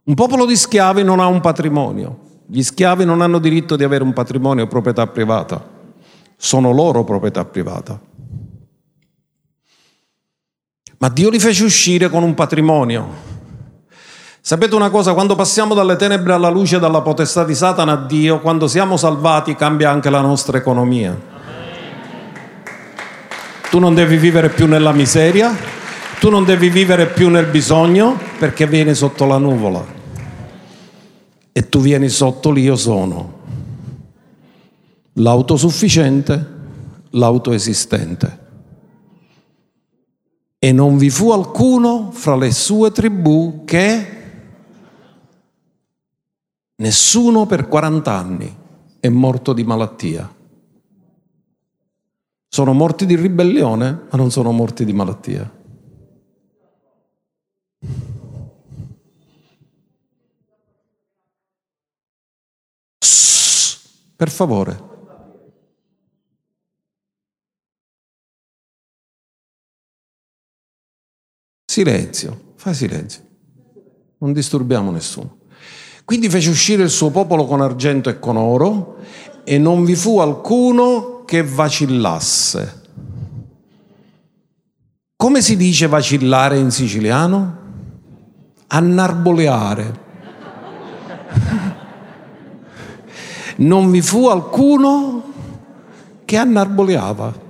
[0.09, 2.17] Un popolo di schiavi non ha un patrimonio.
[2.47, 5.63] Gli schiavi non hanno diritto di avere un patrimonio proprietà privata.
[6.35, 7.99] Sono loro proprietà privata.
[10.97, 13.07] Ma Dio li fece uscire con un patrimonio.
[14.41, 18.39] Sapete una cosa, quando passiamo dalle tenebre alla luce, dalla potestà di Satana a Dio,
[18.39, 21.15] quando siamo salvati cambia anche la nostra economia.
[23.69, 25.55] Tu non devi vivere più nella miseria,
[26.19, 29.97] tu non devi vivere più nel bisogno perché vieni sotto la nuvola.
[31.59, 33.33] E tu vieni sotto l'io sono.
[35.15, 36.47] L'autosufficiente,
[37.09, 38.39] l'autoesistente.
[40.57, 44.07] E non vi fu alcuno fra le sue tribù che
[46.77, 48.57] nessuno per 40 anni
[49.01, 50.33] è morto di malattia.
[52.47, 55.58] Sono morti di ribellione, ma non sono morti di malattia.
[64.15, 64.87] Per favore.
[71.65, 73.21] Silenzio, fai silenzio.
[74.17, 75.37] Non disturbiamo nessuno.
[76.03, 78.97] Quindi fece uscire il suo popolo con argento e con oro
[79.45, 82.81] e non vi fu alcuno che vacillasse.
[85.15, 87.57] Come si dice vacillare in siciliano?
[88.67, 90.07] Annarboleare.
[93.59, 95.21] Non vi fu alcuno
[96.23, 97.47] che annarboleava.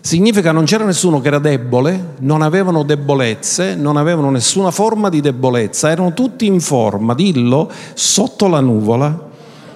[0.00, 5.20] Significa non c'era nessuno che era debole, non avevano debolezze, non avevano nessuna forma di
[5.20, 9.26] debolezza, erano tutti in forma, dillo, sotto la nuvola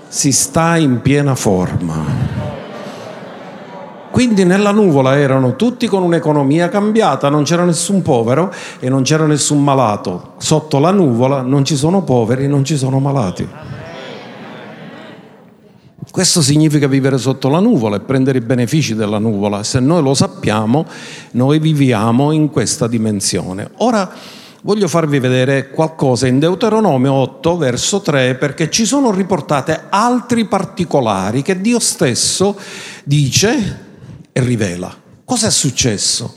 [0.08, 2.04] si sta in piena forma.
[4.10, 9.24] Quindi nella nuvola erano tutti con un'economia cambiata, non c'era nessun povero e non c'era
[9.24, 10.34] nessun malato.
[10.36, 13.48] Sotto la nuvola non ci sono poveri, non ci sono malati.
[16.12, 19.62] Questo significa vivere sotto la nuvola e prendere i benefici della nuvola.
[19.62, 20.86] Se noi lo sappiamo,
[21.30, 23.70] noi viviamo in questa dimensione.
[23.78, 24.12] Ora
[24.60, 31.40] voglio farvi vedere qualcosa in Deuteronomio 8, verso 3, perché ci sono riportate altri particolari
[31.40, 32.58] che Dio stesso
[33.04, 33.78] dice
[34.32, 34.94] e rivela.
[35.24, 36.36] Cosa è successo?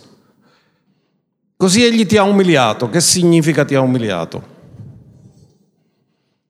[1.57, 2.89] Così egli ti ha umiliato.
[2.89, 4.54] Che significa ti ha umiliato?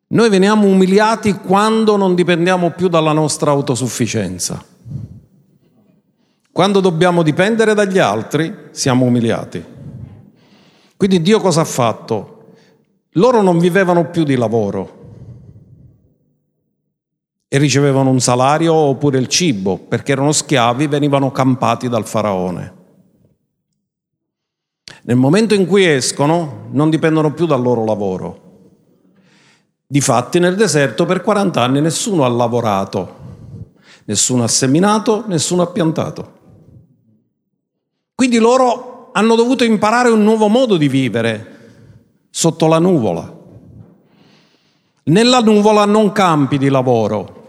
[0.07, 4.63] Noi veniamo umiliati quando non dipendiamo più dalla nostra autosufficienza.
[6.51, 9.63] Quando dobbiamo dipendere dagli altri, siamo umiliati.
[10.95, 12.53] Quindi Dio cosa ha fatto?
[13.11, 15.03] Loro non vivevano più di lavoro,
[17.55, 22.73] e ricevevano un salario oppure il cibo, perché erano schiavi, venivano campati dal faraone.
[25.03, 28.44] Nel momento in cui escono non dipendono più dal loro lavoro.
[29.87, 33.15] Difatti nel deserto per 40 anni nessuno ha lavorato,
[34.05, 36.33] nessuno ha seminato, nessuno ha piantato.
[38.15, 41.53] Quindi loro hanno dovuto imparare un nuovo modo di vivere
[42.31, 43.33] sotto la nuvola.
[45.03, 47.43] Nella nuvola non campi di lavoro,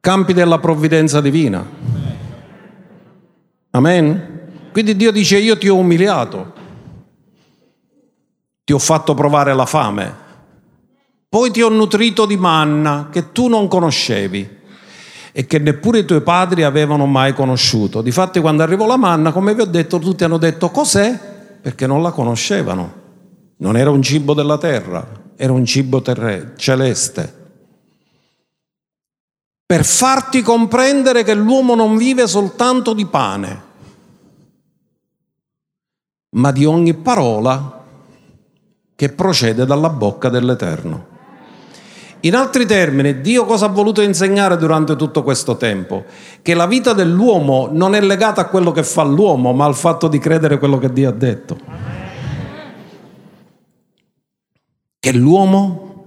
[0.00, 1.64] campi della provvidenza divina.
[3.70, 4.68] Amen?
[4.72, 6.53] Quindi Dio dice io ti ho umiliato,
[8.64, 10.14] ti ho fatto provare la fame,
[11.28, 14.62] poi ti ho nutrito di manna che tu non conoscevi
[15.32, 18.02] e che neppure i tuoi padri avevano mai conosciuto.
[18.02, 21.58] Difatti quando arrivò la manna, come vi ho detto, tutti hanno detto cos'è?
[21.60, 23.02] Perché non la conoscevano.
[23.56, 27.42] Non era un cibo della terra, era un cibo terre- celeste
[29.66, 33.62] per farti comprendere che l'uomo non vive soltanto di pane,
[36.36, 37.83] ma di ogni parola
[38.96, 41.12] che procede dalla bocca dell'Eterno.
[42.20, 46.04] In altri termini, Dio cosa ha voluto insegnare durante tutto questo tempo?
[46.40, 50.08] Che la vita dell'uomo non è legata a quello che fa l'uomo, ma al fatto
[50.08, 51.58] di credere quello che Dio ha detto.
[54.98, 56.04] Che l'uomo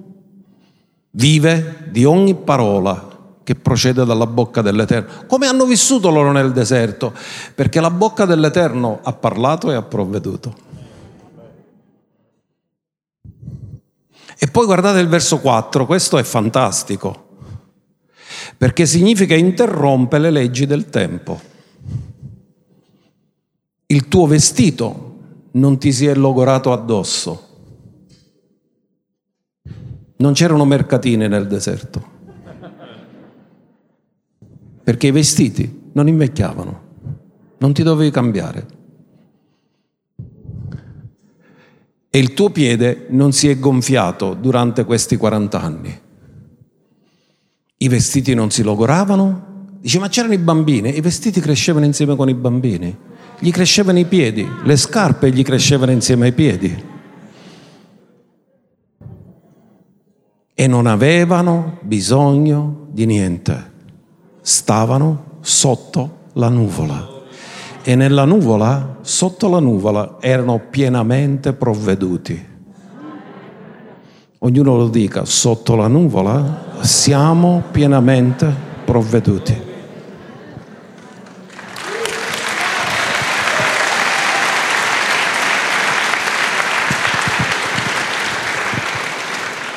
[1.11, 3.07] vive di ogni parola
[3.43, 5.25] che procede dalla bocca dell'Eterno.
[5.27, 7.13] Come hanno vissuto loro nel deserto?
[7.53, 10.66] Perché la bocca dell'Eterno ha parlato e ha provveduto.
[14.39, 17.27] E poi guardate il verso 4, questo è fantastico,
[18.57, 21.41] perché significa interrompe le leggi del tempo.
[23.87, 25.15] Il tuo vestito
[25.51, 27.45] non ti si è logorato addosso.
[30.17, 32.15] Non c'erano mercatine nel deserto
[34.87, 36.85] perché i vestiti non invecchiavano.
[37.57, 38.65] non ti dovevi cambiare.
[42.17, 45.99] E il tuo piede non si è gonfiato durante questi 40 anni.
[47.77, 49.75] I vestiti non si logoravano?
[49.79, 52.97] Dice, ma c'erano i bambini, i vestiti crescevano insieme con i bambini,
[53.37, 56.83] gli crescevano i piedi, le scarpe gli crescevano insieme ai piedi.
[60.55, 63.71] E non avevano bisogno di niente,
[64.41, 67.16] stavano sotto la nuvola.
[67.89, 72.45] E nella nuvola, sotto la nuvola, erano pienamente provveduti.
[74.39, 79.61] Ognuno lo dica, sotto la nuvola siamo pienamente provveduti.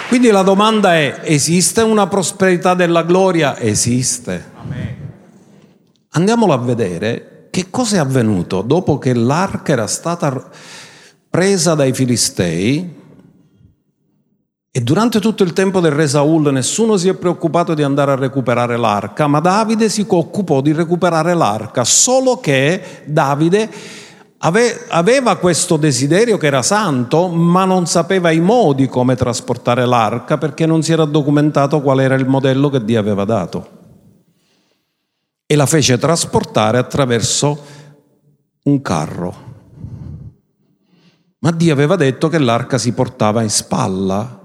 [0.08, 3.56] Quindi la domanda è, esiste una prosperità della gloria?
[3.56, 4.50] Esiste.
[6.10, 10.48] Andiamolo a vedere che cosa è avvenuto dopo che l'arca era stata
[11.28, 12.98] presa dai Filistei
[14.72, 18.16] e durante tutto il tempo del re Saul nessuno si è preoccupato di andare a
[18.16, 23.68] recuperare l'arca, ma Davide si occupò di recuperare l'arca, solo che Davide
[24.38, 30.66] aveva questo desiderio che era santo, ma non sapeva i modi come trasportare l'arca perché
[30.66, 33.79] non si era documentato qual era il modello che Dio aveva dato.
[35.50, 37.58] E la fece trasportare attraverso
[38.62, 39.34] un carro.
[41.40, 44.42] Ma Dio aveva detto che l'arca si portava in spalla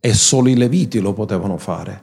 [0.00, 2.02] e solo i leviti lo potevano fare.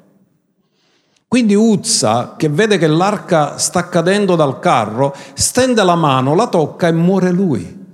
[1.27, 6.87] Quindi Uzza, che vede che l'arca sta cadendo dal carro, stende la mano, la tocca
[6.87, 7.85] e muore lui.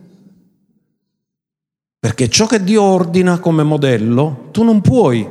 [1.97, 5.27] Perché ciò che Dio ordina come modello, tu non puoi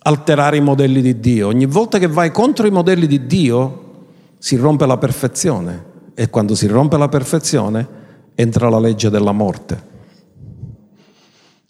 [0.00, 1.46] alterare i modelli di Dio.
[1.46, 3.82] Ogni volta che vai contro i modelli di Dio,
[4.44, 5.92] si rompe la perfezione.
[6.14, 7.88] E quando si rompe la perfezione,
[8.34, 9.92] entra la legge della morte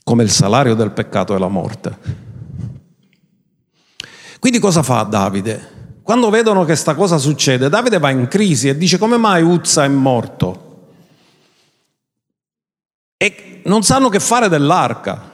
[0.04, 1.98] come il salario del peccato è la morte.
[4.38, 5.72] Quindi cosa fa Davide?
[6.02, 9.82] Quando vedono che questa cosa succede, Davide va in crisi e dice come mai Uzza
[9.82, 10.90] è morto?
[13.16, 15.32] E non sanno che fare dell'arca.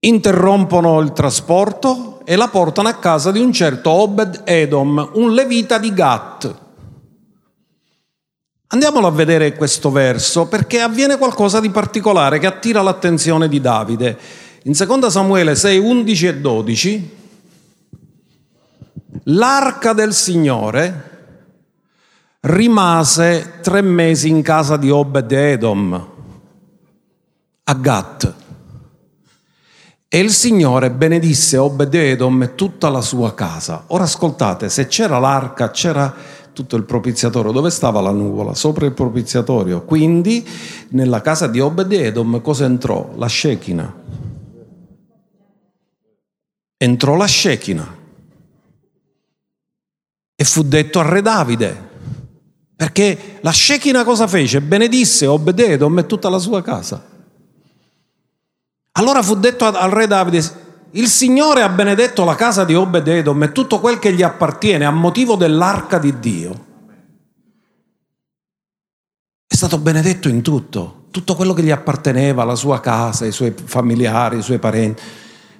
[0.00, 5.78] Interrompono il trasporto e la portano a casa di un certo Obed Edom, un levita
[5.78, 6.62] di Gat.
[8.68, 14.18] Andiamolo a vedere questo verso perché avviene qualcosa di particolare che attira l'attenzione di Davide.
[14.64, 17.16] In 2 Samuele 6, 11 e 12,
[19.24, 21.12] l'arca del Signore
[22.40, 26.08] rimase tre mesi in casa di Obed Edom,
[27.64, 28.34] a Gat.
[30.14, 33.82] E il Signore benedisse Obed Edom e tutta la sua casa.
[33.88, 36.14] Ora ascoltate, se c'era l'arca, c'era
[36.52, 37.50] tutto il propiziatorio.
[37.50, 38.54] Dove stava la nuvola?
[38.54, 39.82] Sopra il propiziatorio.
[39.82, 40.48] Quindi
[40.90, 43.10] nella casa di Obed-Edom cosa entrò?
[43.16, 43.92] La Shekina.
[46.76, 47.96] Entrò la Shekina.
[50.36, 51.88] E fu detto a re Davide.
[52.76, 54.60] Perché la Shekina cosa fece?
[54.60, 57.13] Benedisse Obed-Edom e tutta la sua casa.
[58.96, 60.42] Allora fu detto al re Davide,
[60.92, 64.92] il Signore ha benedetto la casa di Obed-Edom e tutto quel che gli appartiene a
[64.92, 66.64] motivo dell'arca di Dio.
[69.46, 73.52] È stato benedetto in tutto, tutto quello che gli apparteneva, la sua casa, i suoi
[73.52, 75.02] familiari, i suoi parenti.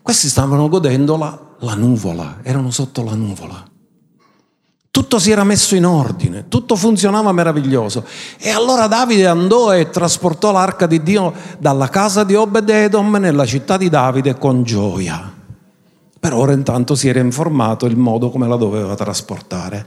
[0.01, 3.74] Questi stavano godendo la, la nuvola, erano sotto la nuvola.
[4.95, 8.05] Tutto si era messo in ordine, tutto funzionava meraviglioso.
[8.39, 13.77] E allora Davide andò e trasportò l'arca di Dio dalla casa di Obed-Edom nella città
[13.77, 15.35] di Davide con gioia.
[16.21, 19.85] Per ora intanto si era informato il modo come la doveva trasportare.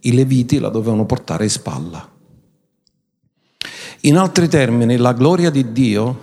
[0.00, 2.08] I leviti la dovevano portare in spalla.
[4.00, 6.20] In altri termini, la gloria di Dio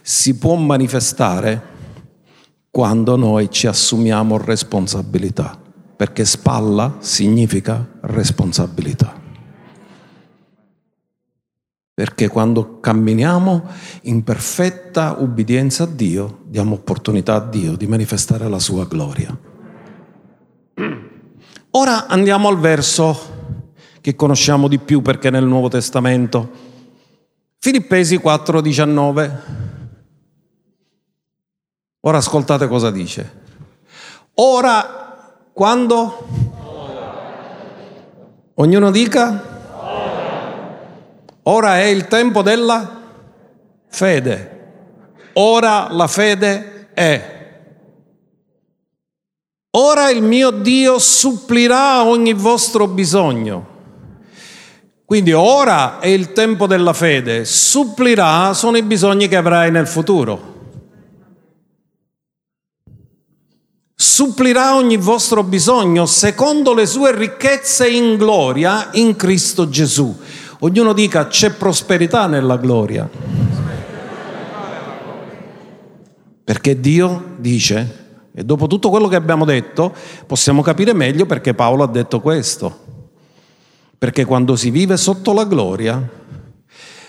[0.00, 1.60] si può manifestare
[2.70, 5.66] quando noi ci assumiamo responsabilità
[5.98, 9.20] perché spalla significa responsabilità.
[11.92, 13.66] Perché quando camminiamo
[14.02, 19.36] in perfetta ubbidienza a Dio, diamo opportunità a Dio di manifestare la sua gloria.
[21.70, 23.18] Ora andiamo al verso
[24.00, 26.48] che conosciamo di più perché nel Nuovo Testamento.
[27.58, 29.40] Filippesi 4:19.
[32.02, 33.46] Ora ascoltate cosa dice.
[34.34, 35.07] Ora
[35.58, 36.24] quando?
[38.54, 39.42] Ognuno dica?
[41.42, 43.00] Ora è il tempo della
[43.88, 44.60] fede.
[45.32, 47.60] Ora la fede è.
[49.70, 53.66] Ora il mio Dio supplirà ogni vostro bisogno.
[55.04, 60.57] Quindi ora è il tempo della fede, supplirà sono i bisogni che avrai nel futuro.
[64.00, 70.16] Supplirà ogni vostro bisogno secondo le sue ricchezze in gloria in Cristo Gesù.
[70.60, 73.10] Ognuno dica c'è prosperità nella gloria.
[76.44, 79.92] Perché Dio dice, e dopo tutto quello che abbiamo detto,
[80.28, 82.78] possiamo capire meglio perché Paolo ha detto questo.
[83.98, 86.08] Perché quando si vive sotto la gloria,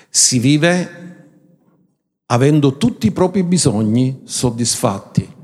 [0.09, 1.27] si vive
[2.25, 5.37] avendo tutti i propri bisogni soddisfatti.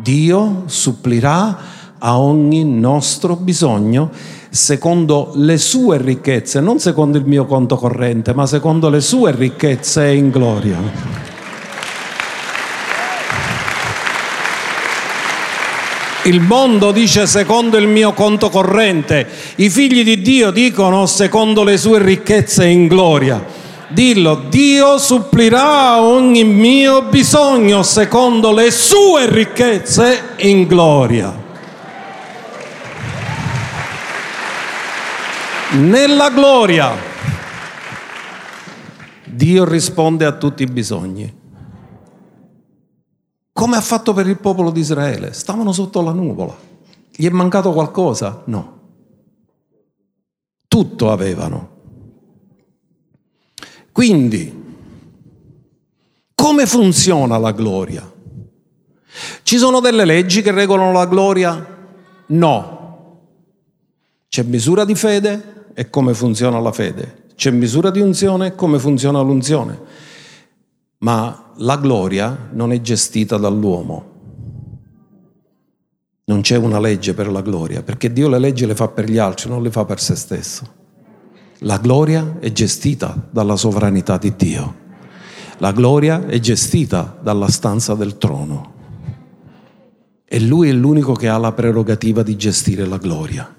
[0.00, 1.58] Dio supplirà
[1.98, 4.10] a ogni nostro bisogno
[4.48, 10.06] secondo le sue ricchezze, non secondo il mio conto corrente, ma secondo le sue ricchezze
[10.12, 10.76] in gloria.
[16.24, 19.26] Il mondo dice secondo il mio conto corrente,
[19.56, 23.57] i figli di Dio dicono secondo le sue ricchezze in gloria.
[23.90, 31.46] Dillo, Dio supplirà ogni mio bisogno secondo le sue ricchezze in gloria.
[35.72, 36.94] Nella gloria
[39.24, 41.36] Dio risponde a tutti i bisogni
[43.58, 45.32] come ha fatto per il popolo di Israele.
[45.32, 46.56] Stavano sotto la nuvola.
[47.10, 48.42] Gli è mancato qualcosa?
[48.44, 48.78] No.
[50.68, 51.77] Tutto avevano.
[53.98, 54.64] Quindi,
[56.32, 58.08] come funziona la gloria?
[59.42, 61.66] Ci sono delle leggi che regolano la gloria?
[62.26, 63.22] No.
[64.28, 67.24] C'è misura di fede e come funziona la fede.
[67.34, 69.80] C'è misura di unzione e come funziona l'unzione.
[70.98, 74.12] Ma la gloria non è gestita dall'uomo.
[76.26, 79.18] Non c'è una legge per la gloria, perché Dio le leggi le fa per gli
[79.18, 80.77] altri, non le fa per se stesso.
[81.60, 84.86] La gloria è gestita dalla sovranità di Dio.
[85.58, 88.74] La gloria è gestita dalla stanza del trono.
[90.24, 93.54] E Lui è l'unico che ha la prerogativa di gestire la gloria.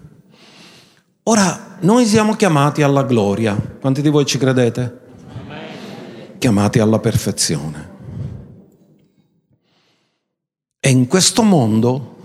[1.23, 3.55] Ora, noi siamo chiamati alla gloria.
[3.79, 5.07] Quanti di voi ci credete?
[6.39, 7.87] chiamati alla perfezione.
[10.79, 12.15] E in questo mondo,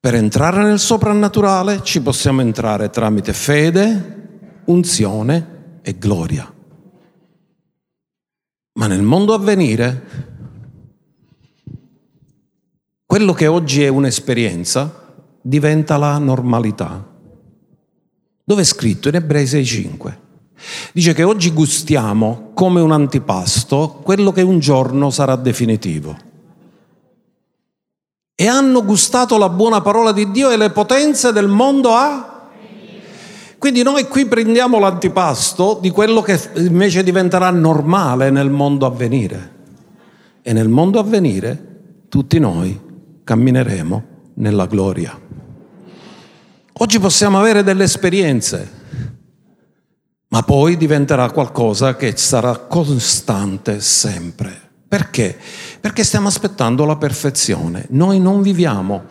[0.00, 4.17] per entrare nel soprannaturale, ci possiamo entrare tramite fede,
[4.68, 6.52] unzione e gloria.
[8.78, 10.06] Ma nel mondo a venire,
[13.04, 15.06] quello che oggi è un'esperienza
[15.40, 17.06] diventa la normalità.
[18.44, 20.16] Dove è scritto in Ebrei 6.5?
[20.92, 26.16] Dice che oggi gustiamo come un antipasto quello che un giorno sarà definitivo.
[28.34, 32.37] E hanno gustato la buona parola di Dio e le potenze del mondo a...
[33.58, 39.56] Quindi noi qui prendiamo l'antipasto di quello che invece diventerà normale nel mondo a venire.
[40.42, 41.66] E nel mondo a venire
[42.08, 42.80] tutti noi
[43.24, 44.04] cammineremo
[44.34, 45.18] nella gloria.
[46.80, 48.76] Oggi possiamo avere delle esperienze
[50.28, 54.66] ma poi diventerà qualcosa che sarà costante sempre.
[54.86, 55.38] Perché?
[55.80, 57.86] Perché stiamo aspettando la perfezione.
[57.90, 59.04] Noi non viviamo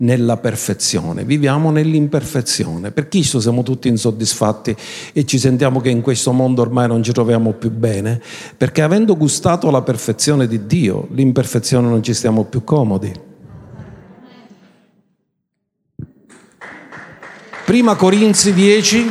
[0.00, 2.90] nella perfezione, viviamo nell'imperfezione.
[2.90, 4.74] Per chi siamo tutti insoddisfatti
[5.12, 8.20] e ci sentiamo che in questo mondo ormai non ci troviamo più bene?
[8.56, 13.28] Perché avendo gustato la perfezione di Dio, l'imperfezione non ci stiamo più comodi.
[17.64, 19.10] Prima Corinzi 10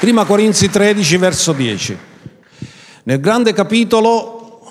[0.00, 1.98] Prima Corinzi 13, verso 10.
[3.02, 4.62] Nel grande capitolo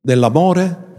[0.00, 0.95] dell'amore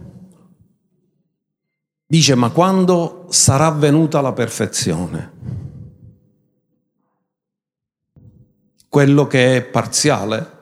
[2.08, 5.32] dice, ma quando sarà venuta la perfezione?
[8.88, 10.56] Quello che è parziale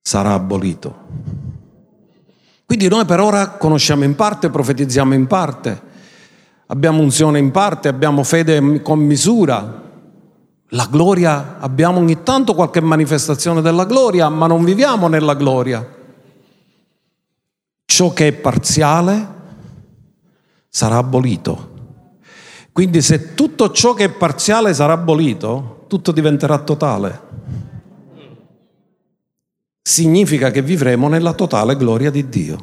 [0.00, 1.06] sarà abolito.
[2.64, 5.80] Quindi noi per ora conosciamo in parte, profetizziamo in parte,
[6.66, 9.86] abbiamo unzione in parte, abbiamo fede con misura.
[10.72, 15.86] La gloria, abbiamo ogni tanto qualche manifestazione della gloria, ma non viviamo nella gloria.
[17.86, 19.36] Ciò che è parziale
[20.78, 21.70] sarà abolito.
[22.70, 27.20] Quindi se tutto ciò che è parziale sarà abolito, tutto diventerà totale.
[29.82, 32.58] Significa che vivremo nella totale gloria di Dio.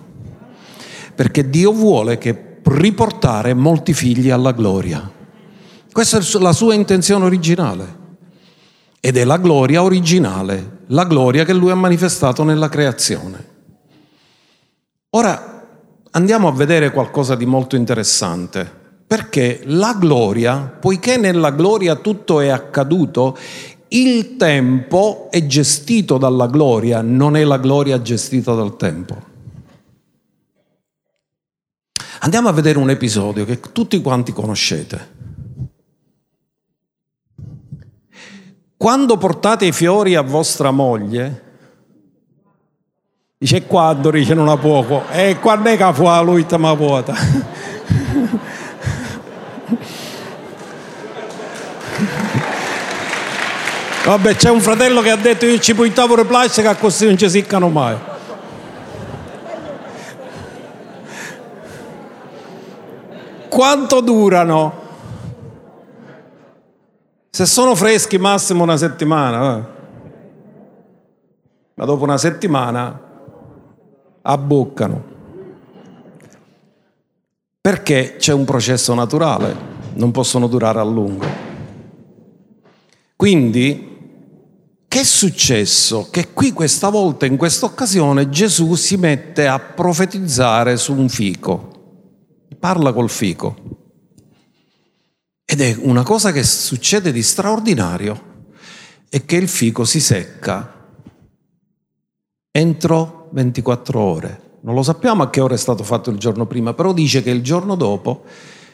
[1.14, 5.12] Perché Dio vuole che riportare molti figli alla gloria.
[5.92, 8.04] Questa è la sua intenzione originale.
[9.02, 13.54] Ed è la gloria originale, la gloria che lui ha manifestato nella creazione.
[15.10, 15.55] Ora
[16.16, 18.84] andiamo a vedere qualcosa di molto interessante.
[19.06, 23.38] Perché la gloria, poiché nella gloria tutto è accaduto,
[23.90, 29.34] il tempo è gestito dalla gloria, non è la gloria gestita dal tempo.
[32.22, 35.14] Andiamo a vedere un episodio che tutti quanti conoscete.
[38.76, 41.45] Quando portate i fiori a vostra moglie,
[43.46, 47.14] dice quando, dice non ha poco, e quando è che fa lui ma vuota?
[54.04, 57.30] Vabbè, c'è un fratello che ha detto io ci puntavo le plastica così non ci
[57.30, 57.96] siccano mai.
[63.48, 64.82] Quanto durano?
[67.30, 69.64] Se sono freschi massimo una settimana, eh.
[71.76, 73.05] ma dopo una settimana
[74.28, 75.14] abboccano.
[77.62, 79.56] Perché c'è un processo naturale,
[79.94, 81.26] non possono durare a lungo.
[83.16, 83.94] Quindi
[84.88, 86.08] che è successo?
[86.10, 91.72] Che qui questa volta, in questa occasione, Gesù si mette a profetizzare su un fico.
[92.60, 93.56] Parla col fico.
[95.44, 98.34] Ed è una cosa che succede di straordinario,
[99.10, 100.76] è che il fico si secca
[102.56, 104.42] entro 24 ore.
[104.62, 107.32] Non lo sappiamo a che ora è stato fatto il giorno prima, però dice che
[107.32, 108.24] il giorno dopo,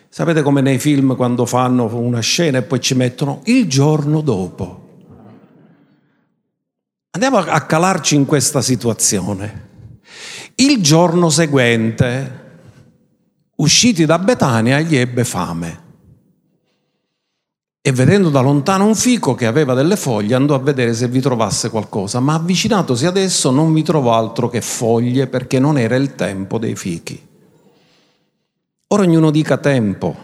[0.07, 4.89] sapete come nei film quando fanno una scena e poi ci mettono il giorno dopo.
[7.14, 9.70] Andiamo a calarci in questa situazione.
[10.55, 12.39] Il giorno seguente,
[13.55, 15.89] usciti da Betania, gli ebbe fame.
[17.84, 21.20] E vedendo da lontano un fico che aveva delle foglie, andò a vedere se vi
[21.20, 26.14] trovasse qualcosa, ma avvicinatosi adesso non vi trovò altro che foglie perché non era il
[26.14, 27.20] tempo dei fichi.
[28.88, 30.16] Ora ognuno dica tempo.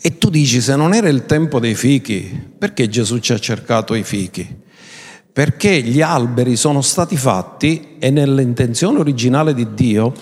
[0.00, 3.94] E tu dici, se non era il tempo dei fichi, perché Gesù ci ha cercato
[3.94, 4.68] i fichi?
[5.32, 10.12] perché gli alberi sono stati fatti e nell'intenzione originale di Dio,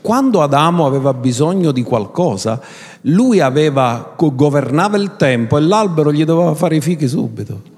[0.00, 2.60] quando Adamo aveva bisogno di qualcosa,
[3.02, 7.76] lui aveva, governava il tempo e l'albero gli doveva fare i fichi subito.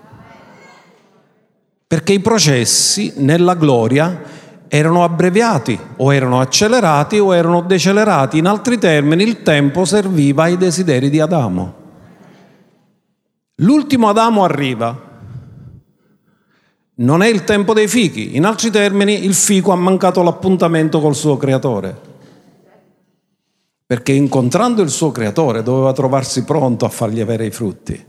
[1.87, 4.23] Perché i processi nella gloria
[4.68, 8.39] erano abbreviati o erano accelerati o erano decelerati.
[8.39, 11.75] In altri termini, il tempo serviva ai desideri di Adamo.
[13.57, 15.09] L'ultimo Adamo arriva,
[16.95, 18.37] non è il tempo dei fichi.
[18.37, 22.10] In altri termini, il fico ha mancato l'appuntamento col suo creatore.
[23.91, 28.07] Perché incontrando il suo creatore doveva trovarsi pronto a fargli avere i frutti.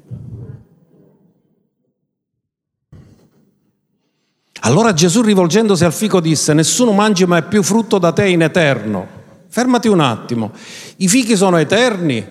[4.59, 9.07] Allora Gesù rivolgendosi al fico disse, nessuno mangi mai più frutto da te in eterno.
[9.47, 10.51] Fermati un attimo,
[10.97, 12.29] i fichi sono eterni?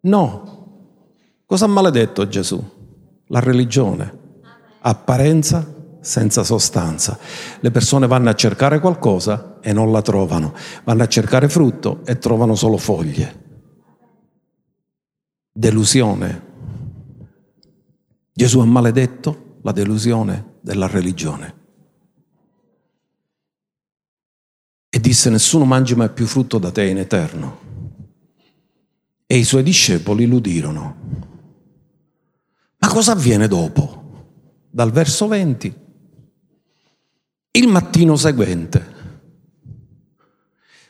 [0.00, 0.68] No.
[1.44, 2.58] Cosa ha maledetto Gesù?
[3.26, 4.18] La religione
[4.80, 5.73] apparenza
[6.04, 7.18] senza sostanza.
[7.60, 12.18] Le persone vanno a cercare qualcosa e non la trovano, vanno a cercare frutto e
[12.18, 13.42] trovano solo foglie.
[15.52, 16.52] Delusione.
[18.32, 21.62] Gesù ha maledetto la delusione della religione.
[24.90, 27.58] E disse nessuno mangi mai più frutto da te in eterno.
[29.26, 30.96] E i suoi discepoli l'udirono.
[32.78, 34.02] Ma cosa avviene dopo?
[34.74, 35.72] dal verso 20,
[37.56, 38.92] il mattino seguente.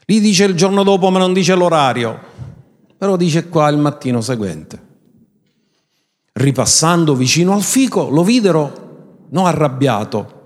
[0.07, 2.19] Lì dice il giorno dopo, ma non dice l'orario,
[2.97, 4.83] però dice qua il mattino seguente.
[6.33, 10.43] Ripassando vicino al fico, lo videro non arrabbiato,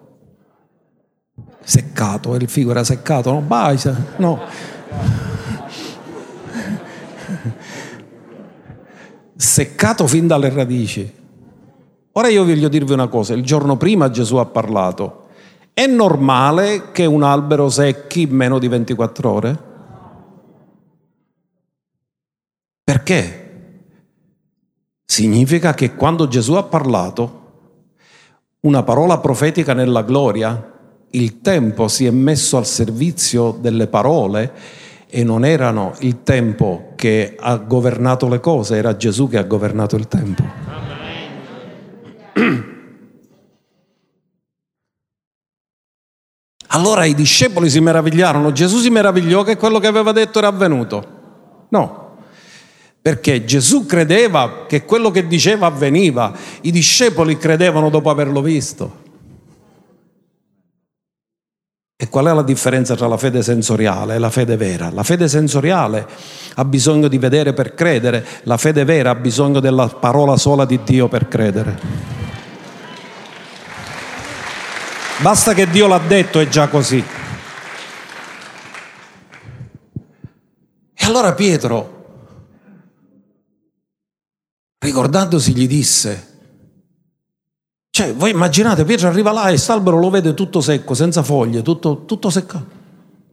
[1.63, 3.41] seccato, il fico era seccato, no?
[3.41, 4.41] Baisa, no.
[9.37, 11.15] Seccato fin dalle radici.
[12.13, 15.28] Ora io voglio dirvi una cosa, il giorno prima Gesù ha parlato,
[15.79, 19.59] è normale che un albero secchi in meno di 24 ore?
[22.83, 23.83] Perché?
[25.05, 27.43] Significa che quando Gesù ha parlato,
[28.63, 30.73] una parola profetica nella gloria,
[31.11, 34.53] il tempo si è messo al servizio delle parole
[35.09, 39.95] e non erano il tempo che ha governato le cose, era Gesù che ha governato
[39.95, 40.98] il tempo.
[46.79, 51.17] Allora i discepoli si meravigliarono, Gesù si meravigliò che quello che aveva detto era avvenuto.
[51.71, 52.19] No,
[53.03, 59.07] perché Gesù credeva che quello che diceva avveniva, i discepoli credevano dopo averlo visto.
[61.97, 64.89] E qual è la differenza tra la fede sensoriale e la fede vera?
[64.93, 66.07] La fede sensoriale
[66.55, 70.79] ha bisogno di vedere per credere, la fede vera ha bisogno della parola sola di
[70.85, 72.18] Dio per credere.
[75.21, 77.05] Basta che Dio l'ha detto, è già così.
[80.95, 81.97] E allora Pietro,
[84.79, 86.39] ricordandosi, gli disse,
[87.91, 92.05] cioè, voi immaginate, Pietro arriva là e quest'albero lo vede tutto secco, senza foglie, tutto,
[92.05, 92.77] tutto seccato.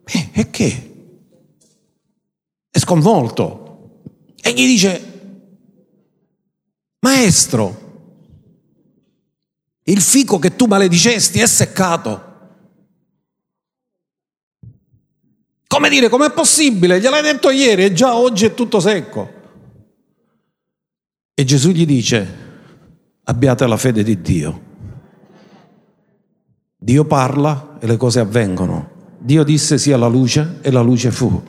[0.06, 0.92] Eh, e che?
[2.72, 4.02] È sconvolto.
[4.42, 5.14] E gli dice,
[7.02, 7.85] maestro,
[9.88, 12.34] il fico che tu maledicesti è seccato.
[15.68, 17.00] Come dire, com'è possibile?
[17.00, 19.34] Gliel'hai detto ieri e già oggi è tutto secco.
[21.34, 22.44] E Gesù gli dice,
[23.24, 24.64] abbiate la fede di Dio.
[26.78, 28.94] Dio parla e le cose avvengono.
[29.18, 31.44] Dio disse sia la luce e la luce fu.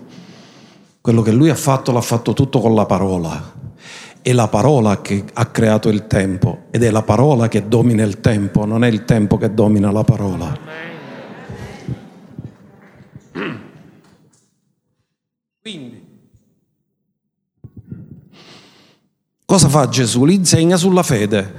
[1.00, 3.54] Quello che lui ha fatto l'ha fatto tutto con la parola.
[4.26, 8.18] È la parola che ha creato il tempo ed è la parola che domina il
[8.18, 10.58] tempo, non è il tempo che domina la parola.
[15.62, 16.04] Quindi,
[19.44, 20.24] cosa fa Gesù?
[20.24, 21.54] Li insegna sulla fede.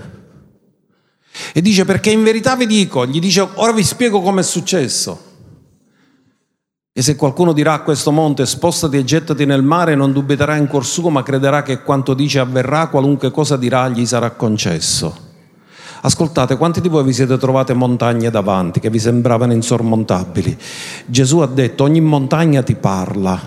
[1.54, 5.27] E dice perché in verità vi dico, gli dice ora vi spiego come è successo.
[6.98, 10.66] E se qualcuno dirà a questo monte spostati e gettati nel mare, non dubiterà in
[10.66, 15.16] cuor suo, ma crederà che quanto dice avverrà, qualunque cosa dirà gli sarà concesso.
[16.02, 20.58] Ascoltate, quanti di voi vi siete trovate montagne davanti che vi sembravano insormontabili?
[21.06, 23.40] Gesù ha detto ogni montagna ti parla,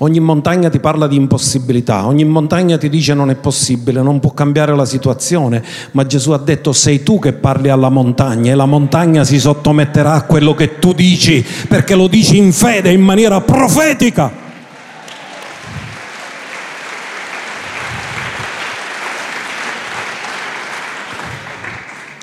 [0.00, 4.32] Ogni montagna ti parla di impossibilità, ogni montagna ti dice non è possibile, non può
[4.32, 8.66] cambiare la situazione, ma Gesù ha detto sei tu che parli alla montagna e la
[8.66, 13.40] montagna si sottometterà a quello che tu dici, perché lo dici in fede, in maniera
[13.40, 14.44] profetica.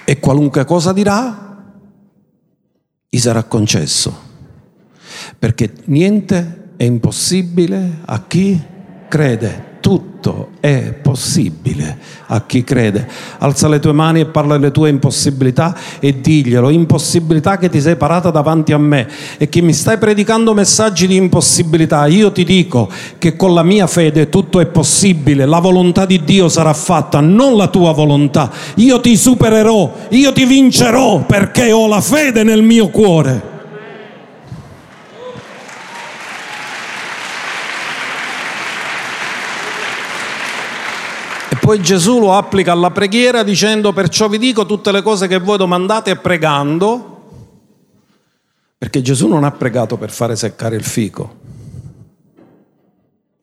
[0.06, 1.58] E qualunque cosa dirà,
[3.10, 4.16] gli sarà concesso,
[5.40, 8.60] perché niente è impossibile a chi
[9.08, 9.72] crede.
[9.84, 11.98] Tutto è possibile
[12.28, 13.06] a chi crede.
[13.40, 17.98] Alza le tue mani e parla delle tue impossibilità e diglielo, impossibilità che ti sei
[17.98, 22.06] parata davanti a me e che mi stai predicando messaggi di impossibilità.
[22.06, 26.48] Io ti dico che con la mia fede tutto è possibile, la volontà di Dio
[26.48, 28.50] sarà fatta, non la tua volontà.
[28.76, 33.53] Io ti supererò, io ti vincerò perché ho la fede nel mio cuore.
[41.74, 45.58] Poi Gesù lo applica alla preghiera dicendo perciò vi dico tutte le cose che voi
[45.58, 47.22] domandate pregando,
[48.78, 51.36] perché Gesù non ha pregato per fare seccare il fico,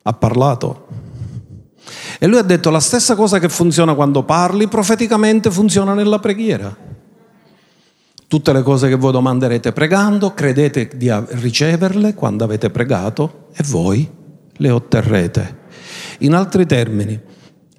[0.03, 0.87] ha parlato.
[2.19, 6.73] E lui ha detto la stessa cosa che funziona quando parli, profeticamente funziona nella preghiera.
[8.27, 14.09] Tutte le cose che voi domanderete pregando, credete di riceverle quando avete pregato e voi
[14.53, 15.57] le otterrete.
[16.19, 17.30] In altri termini,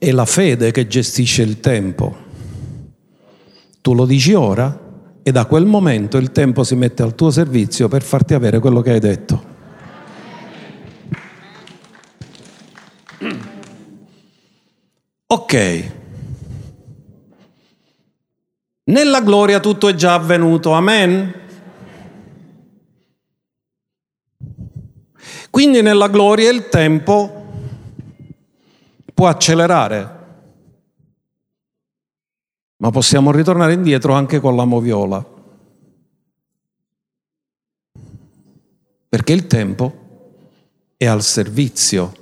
[0.02, 2.16] è la fede che gestisce il tempo.
[3.80, 4.76] Tu lo dici ora
[5.22, 8.80] e da quel momento il tempo si mette al tuo servizio per farti avere quello
[8.80, 9.44] che hai detto.
[15.28, 15.92] Ok.
[18.86, 21.32] Nella gloria tutto è già avvenuto, amen?
[25.48, 27.41] Quindi nella gloria il tempo
[29.14, 30.20] può accelerare,
[32.76, 35.24] ma possiamo ritornare indietro anche con la moviola.
[39.08, 40.00] Perché il tempo
[40.96, 42.12] è al servizio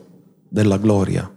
[0.49, 1.32] della gloria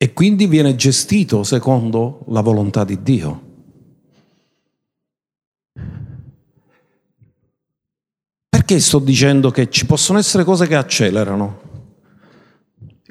[0.00, 3.42] e quindi viene gestito secondo la volontà di Dio.
[8.48, 11.67] Perché sto dicendo che ci possono essere cose che accelerano?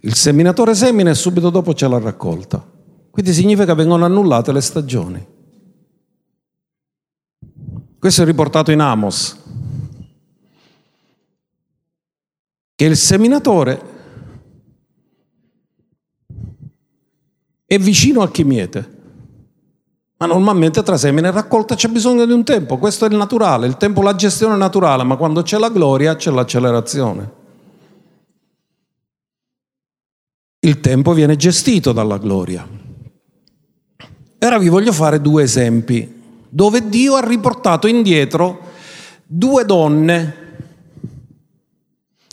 [0.02, 2.64] Il seminatore semina e subito dopo c'è la raccolta.
[3.10, 5.28] Quindi significa che vengono annullate le stagioni.
[8.00, 9.36] Questo è riportato in Amos,
[12.76, 13.82] che il seminatore
[17.66, 18.96] è vicino a chi miete.
[20.18, 23.68] Ma normalmente tra semina e raccolta c'è bisogno di un tempo, questo è il naturale,
[23.68, 27.37] il tempo, la gestione naturale, ma quando c'è la gloria c'è l'accelerazione.
[30.60, 32.68] Il tempo viene gestito dalla gloria.
[34.40, 36.16] Ora vi voglio fare due esempi
[36.50, 38.62] dove Dio ha riportato indietro
[39.26, 40.46] due donne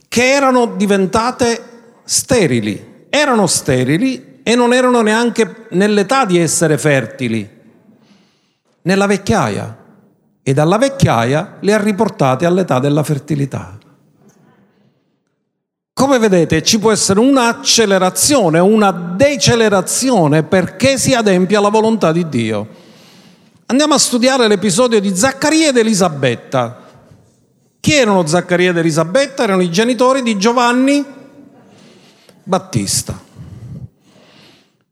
[0.08, 1.62] che erano diventate
[2.04, 7.48] sterili, erano sterili e non erano neanche nell'età di essere fertili,
[8.82, 9.78] nella vecchiaia
[10.42, 13.78] e dalla vecchiaia le ha riportate all'età della fertilità.
[15.94, 22.66] Come vedete ci può essere un'accelerazione, una decelerazione perché si adempia la volontà di Dio.
[23.66, 26.82] Andiamo a studiare l'episodio di Zaccaria ed Elisabetta.
[27.78, 29.44] Chi erano Zaccaria ed Elisabetta?
[29.44, 31.04] Erano i genitori di Giovanni
[32.42, 33.16] Battista.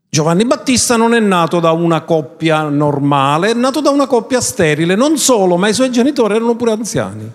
[0.09, 4.95] Giovanni Battista non è nato da una coppia normale, è nato da una coppia sterile,
[4.95, 7.29] non solo, ma i suoi genitori erano pure anziani,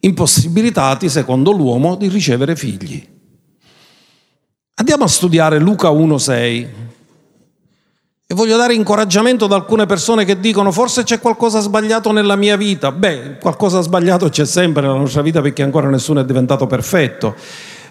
[0.00, 3.06] impossibilitati, secondo l'uomo, di ricevere figli.
[4.74, 6.68] Andiamo a studiare Luca 1.6
[8.30, 12.56] e voglio dare incoraggiamento ad alcune persone che dicono forse c'è qualcosa sbagliato nella mia
[12.56, 12.92] vita.
[12.92, 17.34] Beh, qualcosa sbagliato c'è sempre nella nostra vita perché ancora nessuno è diventato perfetto.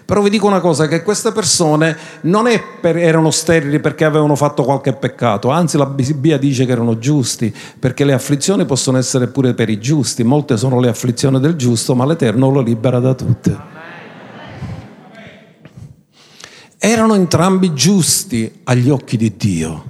[0.08, 2.48] Però vi dico una cosa, che queste persone non
[2.80, 7.54] per, erano sterili perché avevano fatto qualche peccato, anzi la Bibbia dice che erano giusti,
[7.78, 11.94] perché le afflizioni possono essere pure per i giusti, molte sono le afflizioni del giusto,
[11.94, 13.58] ma l'Eterno lo libera da tutte.
[16.78, 19.84] Erano entrambi giusti agli occhi di Dio,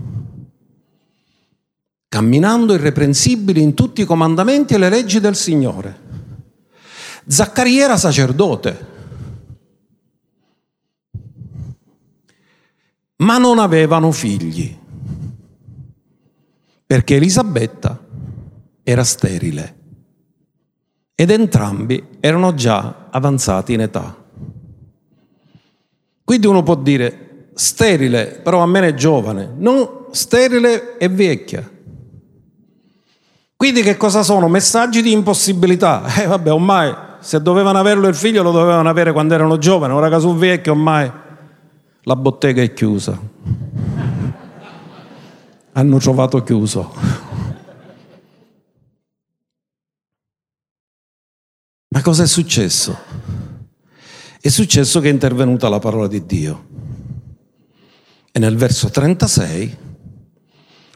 [2.09, 5.97] camminando irreprensibili in tutti i comandamenti e le leggi del Signore.
[7.25, 8.97] Zaccaria era sacerdote
[13.19, 14.77] ma non avevano figli,
[16.87, 17.99] perché Elisabetta
[18.83, 19.77] era sterile
[21.15, 24.17] ed entrambi erano già avanzati in età.
[26.25, 31.69] Quindi uno può dire sterile, però a me è giovane, no, sterile e vecchia.
[33.57, 34.47] Quindi che cosa sono?
[34.49, 36.05] Messaggi di impossibilità.
[36.23, 40.09] Eh vabbè, ormai se dovevano averlo il figlio lo dovevano avere quando erano giovani, ora
[40.09, 41.11] che sono vecchi ormai
[42.09, 43.21] la bottega è chiusa.
[45.73, 46.95] Hanno trovato chiuso.
[51.89, 52.97] Ma cosa è successo?
[54.41, 56.67] È successo che è intervenuta la parola di Dio.
[58.33, 59.77] E nel verso 36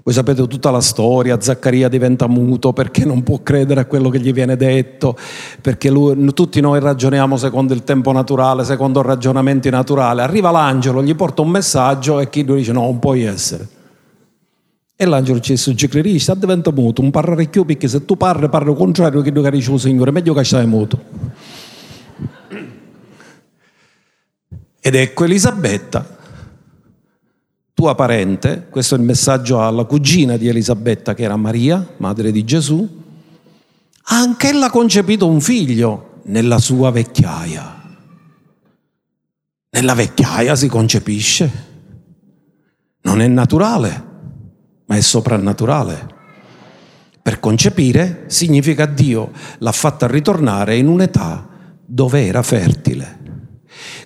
[0.05, 4.19] voi sapete tutta la storia, Zaccaria diventa muto perché non può credere a quello che
[4.19, 5.17] gli viene detto,
[5.61, 10.21] perché lui, tutti noi ragioniamo secondo il tempo naturale, secondo ragionamenti naturali.
[10.21, 13.69] Arriva l'angelo, gli porta un messaggio e chi lui dice no, non puoi essere.
[14.97, 18.75] E l'angelo ci suggerisce, sta diventa muto, un parlare più perché se tu parli, parli
[18.75, 21.01] contrario che tu dice il Signore, meglio che stai muto.
[24.81, 26.19] Ed ecco Elisabetta
[27.83, 32.45] tua parente, questo è il messaggio alla cugina di Elisabetta che era Maria, madre di
[32.45, 32.89] Gesù,
[34.05, 37.97] ha anch'ella concepito un figlio nella sua vecchiaia.
[39.71, 41.51] Nella vecchiaia si concepisce.
[43.01, 44.05] Non è naturale,
[44.87, 46.07] ma è soprannaturale.
[47.21, 51.49] Per concepire significa Dio l'ha fatta ritornare in un'età
[51.85, 53.19] dove era fertile.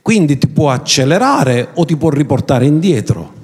[0.00, 3.35] Quindi ti può accelerare o ti può riportare indietro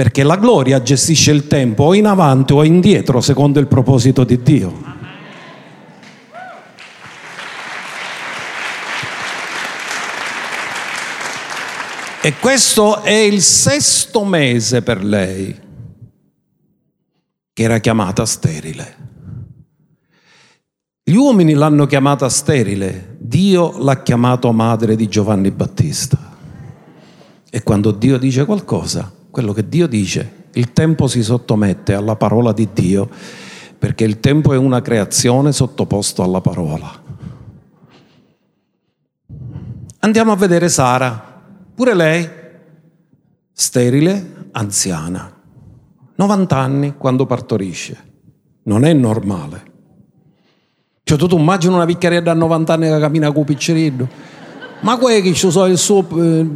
[0.00, 4.42] perché la gloria gestisce il tempo o in avanti o indietro secondo il proposito di
[4.42, 4.82] Dio.
[12.22, 15.54] E questo è il sesto mese per lei,
[17.52, 18.96] che era chiamata sterile.
[21.02, 26.38] Gli uomini l'hanno chiamata sterile, Dio l'ha chiamato madre di Giovanni Battista.
[27.50, 30.38] E quando Dio dice qualcosa, quello che Dio dice.
[30.52, 33.08] Il tempo si sottomette alla parola di Dio
[33.78, 36.90] perché il tempo è una creazione sottoposto alla parola.
[40.00, 41.42] Andiamo a vedere Sara,
[41.74, 42.28] pure lei
[43.52, 45.32] sterile, anziana,
[46.14, 48.08] 90 anni quando partorisce.
[48.64, 49.68] Non è normale.
[51.02, 54.08] Cioè tu, immagini una vecchiaria da 90 anni che cammina con un piccerino.
[54.82, 56.46] Ma quelli che ci sono il suo eh,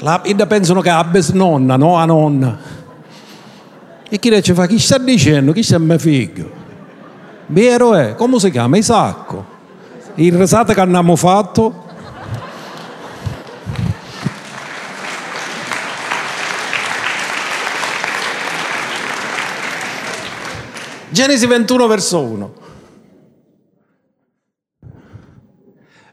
[0.00, 1.96] la, pensano che abbia nonna, no?
[1.96, 2.58] A nonna.
[4.08, 5.52] E chi dice, fa chi sta dicendo?
[5.52, 6.50] Chi sta mio figlio?
[7.46, 8.76] Vero è, come si chiama?
[8.76, 9.54] Isacco.
[10.16, 11.84] Il risate che abbiamo fatto.
[21.08, 22.54] Genesi 21 verso 1.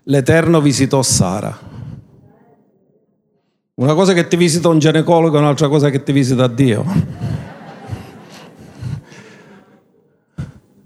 [0.03, 1.71] L'Eterno visitò Sara
[3.83, 6.85] una cosa che ti visita un ginecologo e un'altra cosa che ti visita Dio.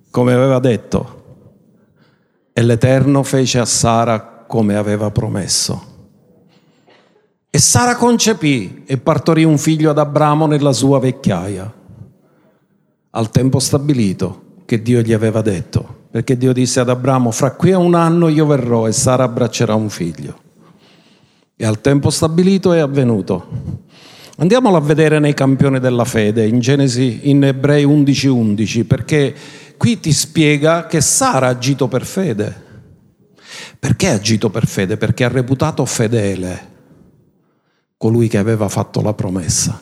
[0.10, 1.24] Come aveva detto.
[2.52, 5.96] E l'Eterno fece a Sara come aveva promesso.
[7.52, 11.72] E Sara concepì e partorì un figlio ad Abramo nella sua vecchiaia,
[13.12, 17.74] al tempo stabilito che Dio gli aveva detto, perché Dio disse ad Abramo, fra qui
[17.74, 20.46] a un anno io verrò e Sara abbraccerà un figlio.
[21.60, 23.48] E al tempo stabilito è avvenuto.
[24.38, 29.36] Andiamolo a vedere nei campioni della fede, in Genesi, in Ebrei 11:11, 11, perché
[29.76, 32.66] qui ti spiega che Sara ha agito per fede.
[33.80, 34.98] Perché ha agito per fede?
[34.98, 36.76] Perché ha reputato fedele
[37.98, 39.82] colui che aveva fatto la promessa.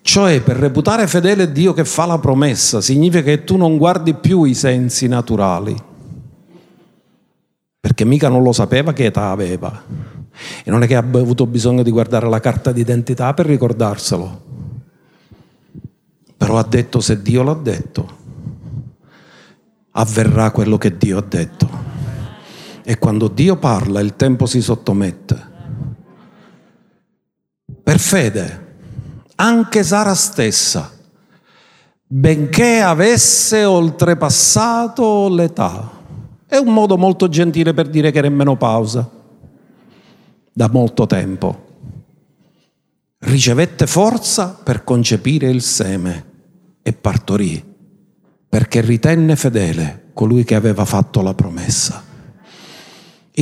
[0.00, 4.44] Cioè, per reputare fedele Dio che fa la promessa, significa che tu non guardi più
[4.44, 5.76] i sensi naturali,
[7.78, 10.20] perché mica non lo sapeva che età aveva.
[10.64, 14.42] E non è che abbia avuto bisogno di guardare la carta d'identità per ricordarselo.
[16.36, 18.16] Però ha detto, se Dio l'ha detto,
[19.92, 21.68] avverrà quello che Dio ha detto.
[22.82, 25.50] E quando Dio parla, il tempo si sottomette.
[27.82, 28.60] Per fede
[29.36, 30.90] anche Sara stessa,
[32.06, 35.90] benché avesse oltrepassato l'età.
[36.46, 39.20] È un modo molto gentile per dire che era in menopausa
[40.52, 41.70] da molto tempo.
[43.18, 46.30] Ricevette forza per concepire il seme
[46.82, 47.64] e partorì,
[48.48, 52.10] perché ritenne fedele colui che aveva fatto la promessa.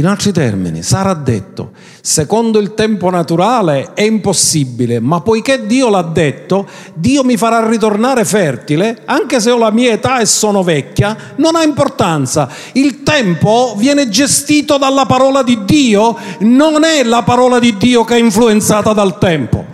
[0.01, 5.90] In altri termini, Sara ha detto, secondo il tempo naturale è impossibile, ma poiché Dio
[5.90, 10.62] l'ha detto, Dio mi farà ritornare fertile, anche se ho la mia età e sono
[10.62, 12.48] vecchia, non ha importanza.
[12.72, 18.16] Il tempo viene gestito dalla parola di Dio, non è la parola di Dio che
[18.16, 19.66] è influenzata dal tempo.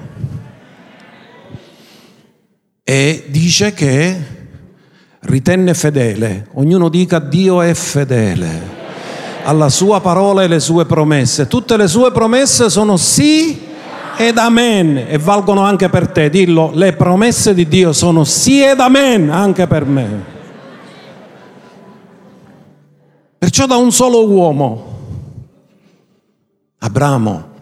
[2.83, 4.17] E dice che
[5.21, 8.76] ritenne fedele, ognuno dica Dio è fedele
[9.47, 11.47] alla sua parola e le sue promesse.
[11.47, 13.63] Tutte le sue promesse sono sì
[14.17, 16.29] ed amen e valgono anche per te.
[16.29, 20.35] Dillo, le promesse di Dio sono sì ed amen anche per me.
[23.39, 24.95] Perciò da un solo uomo,
[26.79, 27.55] Abramo,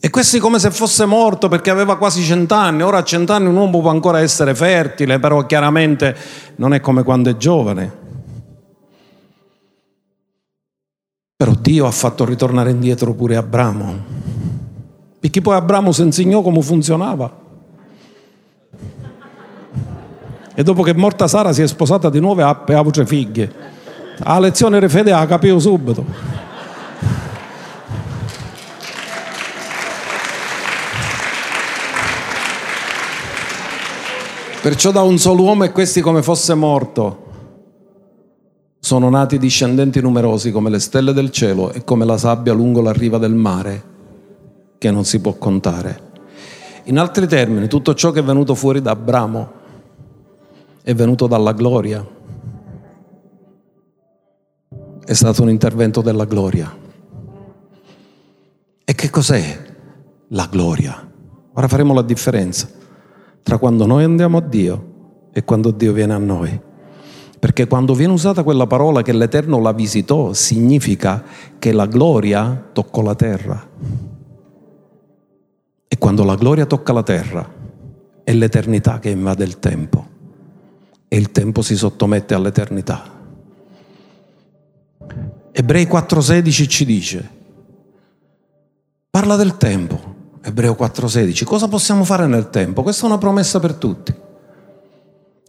[0.00, 3.80] e questi come se fosse morto perché aveva quasi cent'anni, ora a cent'anni un uomo
[3.80, 6.16] può ancora essere fertile, però chiaramente
[6.56, 8.01] non è come quando è giovane.
[11.42, 13.96] Però Dio ha fatto ritornare indietro pure Abramo.
[15.18, 17.36] Perché poi Abramo si insegnò come funzionava.
[20.54, 23.52] E dopo che morta Sara si è sposata di nuovo e ha avuto figlie.
[24.38, 25.26] Lezione di fede la
[25.58, 26.04] subito.
[34.62, 37.21] Perciò da un solo uomo e questi come fosse morto
[38.84, 42.92] sono nati discendenti numerosi come le stelle del cielo e come la sabbia lungo la
[42.92, 43.84] riva del mare,
[44.76, 46.10] che non si può contare.
[46.86, 49.52] In altri termini, tutto ciò che è venuto fuori da Abramo
[50.82, 52.04] è venuto dalla gloria.
[55.04, 56.76] È stato un intervento della gloria.
[58.84, 59.62] E che cos'è
[60.30, 61.08] la gloria?
[61.52, 62.68] Ora faremo la differenza
[63.44, 66.70] tra quando noi andiamo a Dio e quando Dio viene a noi.
[67.42, 71.24] Perché quando viene usata quella parola che l'Eterno la visitò, significa
[71.58, 73.68] che la gloria toccò la terra.
[75.88, 77.52] E quando la gloria tocca la terra,
[78.22, 80.06] è l'eternità che invade il tempo.
[81.08, 83.10] E il tempo si sottomette all'eternità.
[85.50, 87.30] Ebrei 4:16 ci dice,
[89.10, 89.98] parla del tempo.
[90.42, 92.84] Ebreo 4:16, cosa possiamo fare nel tempo?
[92.84, 94.21] Questa è una promessa per tutti.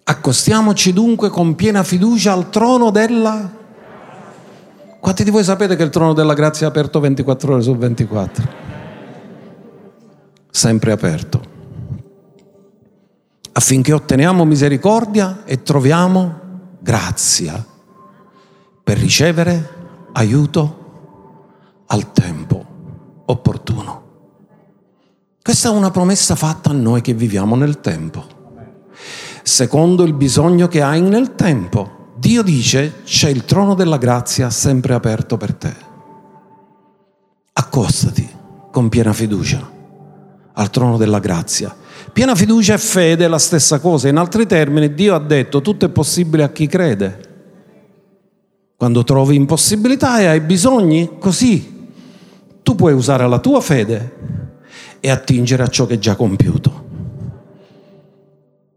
[0.05, 3.61] Accostiamoci dunque con piena fiducia al trono della...
[4.99, 8.47] Quanti di voi sapete che il trono della grazia è aperto 24 ore su 24?
[10.49, 11.51] Sempre aperto.
[13.53, 16.39] Affinché otteniamo misericordia e troviamo
[16.79, 17.65] grazia
[18.83, 19.69] per ricevere
[20.13, 20.81] aiuto
[21.87, 22.65] al tempo
[23.25, 24.01] opportuno.
[25.41, 28.32] Questa è una promessa fatta a noi che viviamo nel tempo
[29.53, 32.15] secondo il bisogno che hai nel tempo.
[32.17, 35.73] Dio dice c'è il trono della grazia sempre aperto per te.
[37.53, 38.27] Accostati
[38.71, 39.69] con piena fiducia
[40.53, 41.75] al trono della grazia.
[42.11, 44.07] Piena fiducia e fede è la stessa cosa.
[44.07, 47.31] In altri termini, Dio ha detto tutto è possibile a chi crede.
[48.75, 51.91] Quando trovi impossibilità e hai bisogni, così
[52.63, 54.15] tu puoi usare la tua fede
[54.99, 56.82] e attingere a ciò che è già compiuto.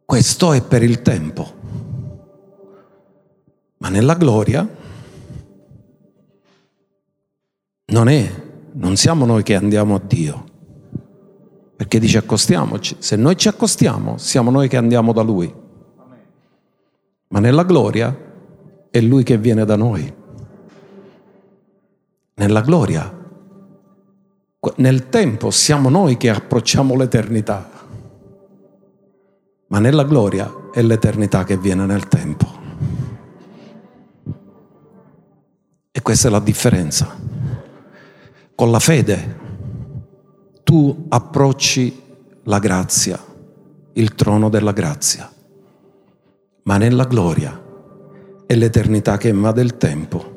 [0.07, 1.53] Questo è per il tempo.
[3.79, 4.67] Ma nella gloria
[7.87, 8.43] non è,
[8.75, 10.45] non siamo noi che andiamo a Dio,
[11.75, 15.53] perché dice accostiamoci, se noi ci accostiamo siamo noi che andiamo da Lui,
[17.29, 18.17] ma nella gloria
[18.89, 20.15] è Lui che viene da noi,
[22.35, 23.13] nella gloria,
[24.77, 27.76] nel tempo siamo noi che approcciamo l'eternità,
[29.69, 32.47] ma nella gloria è l'eternità che viene nel tempo.
[35.91, 37.17] E questa è la differenza.
[38.55, 39.45] Con la fede
[40.63, 42.03] tu approcci
[42.45, 43.23] la grazia,
[43.95, 45.31] il trono della grazia,
[46.63, 47.63] ma nella gloria
[48.47, 50.35] è l'eternità che invade il tempo,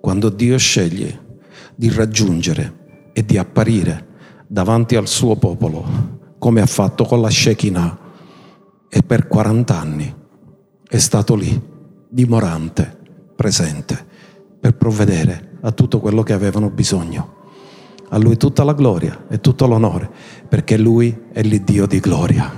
[0.00, 1.26] quando Dio sceglie
[1.74, 4.06] di raggiungere e di apparire
[4.46, 5.84] davanti al suo popolo,
[6.38, 7.98] come ha fatto con la Shekinah,
[8.88, 10.14] e per 40 anni
[10.88, 11.60] è stato lì,
[12.08, 12.96] dimorante,
[13.36, 14.06] presente
[14.58, 17.36] per provvedere a tutto quello che avevano bisogno.
[18.08, 20.10] A Lui tutta la gloria e tutto l'onore,
[20.48, 22.50] perché Lui è l'Iddio di gloria.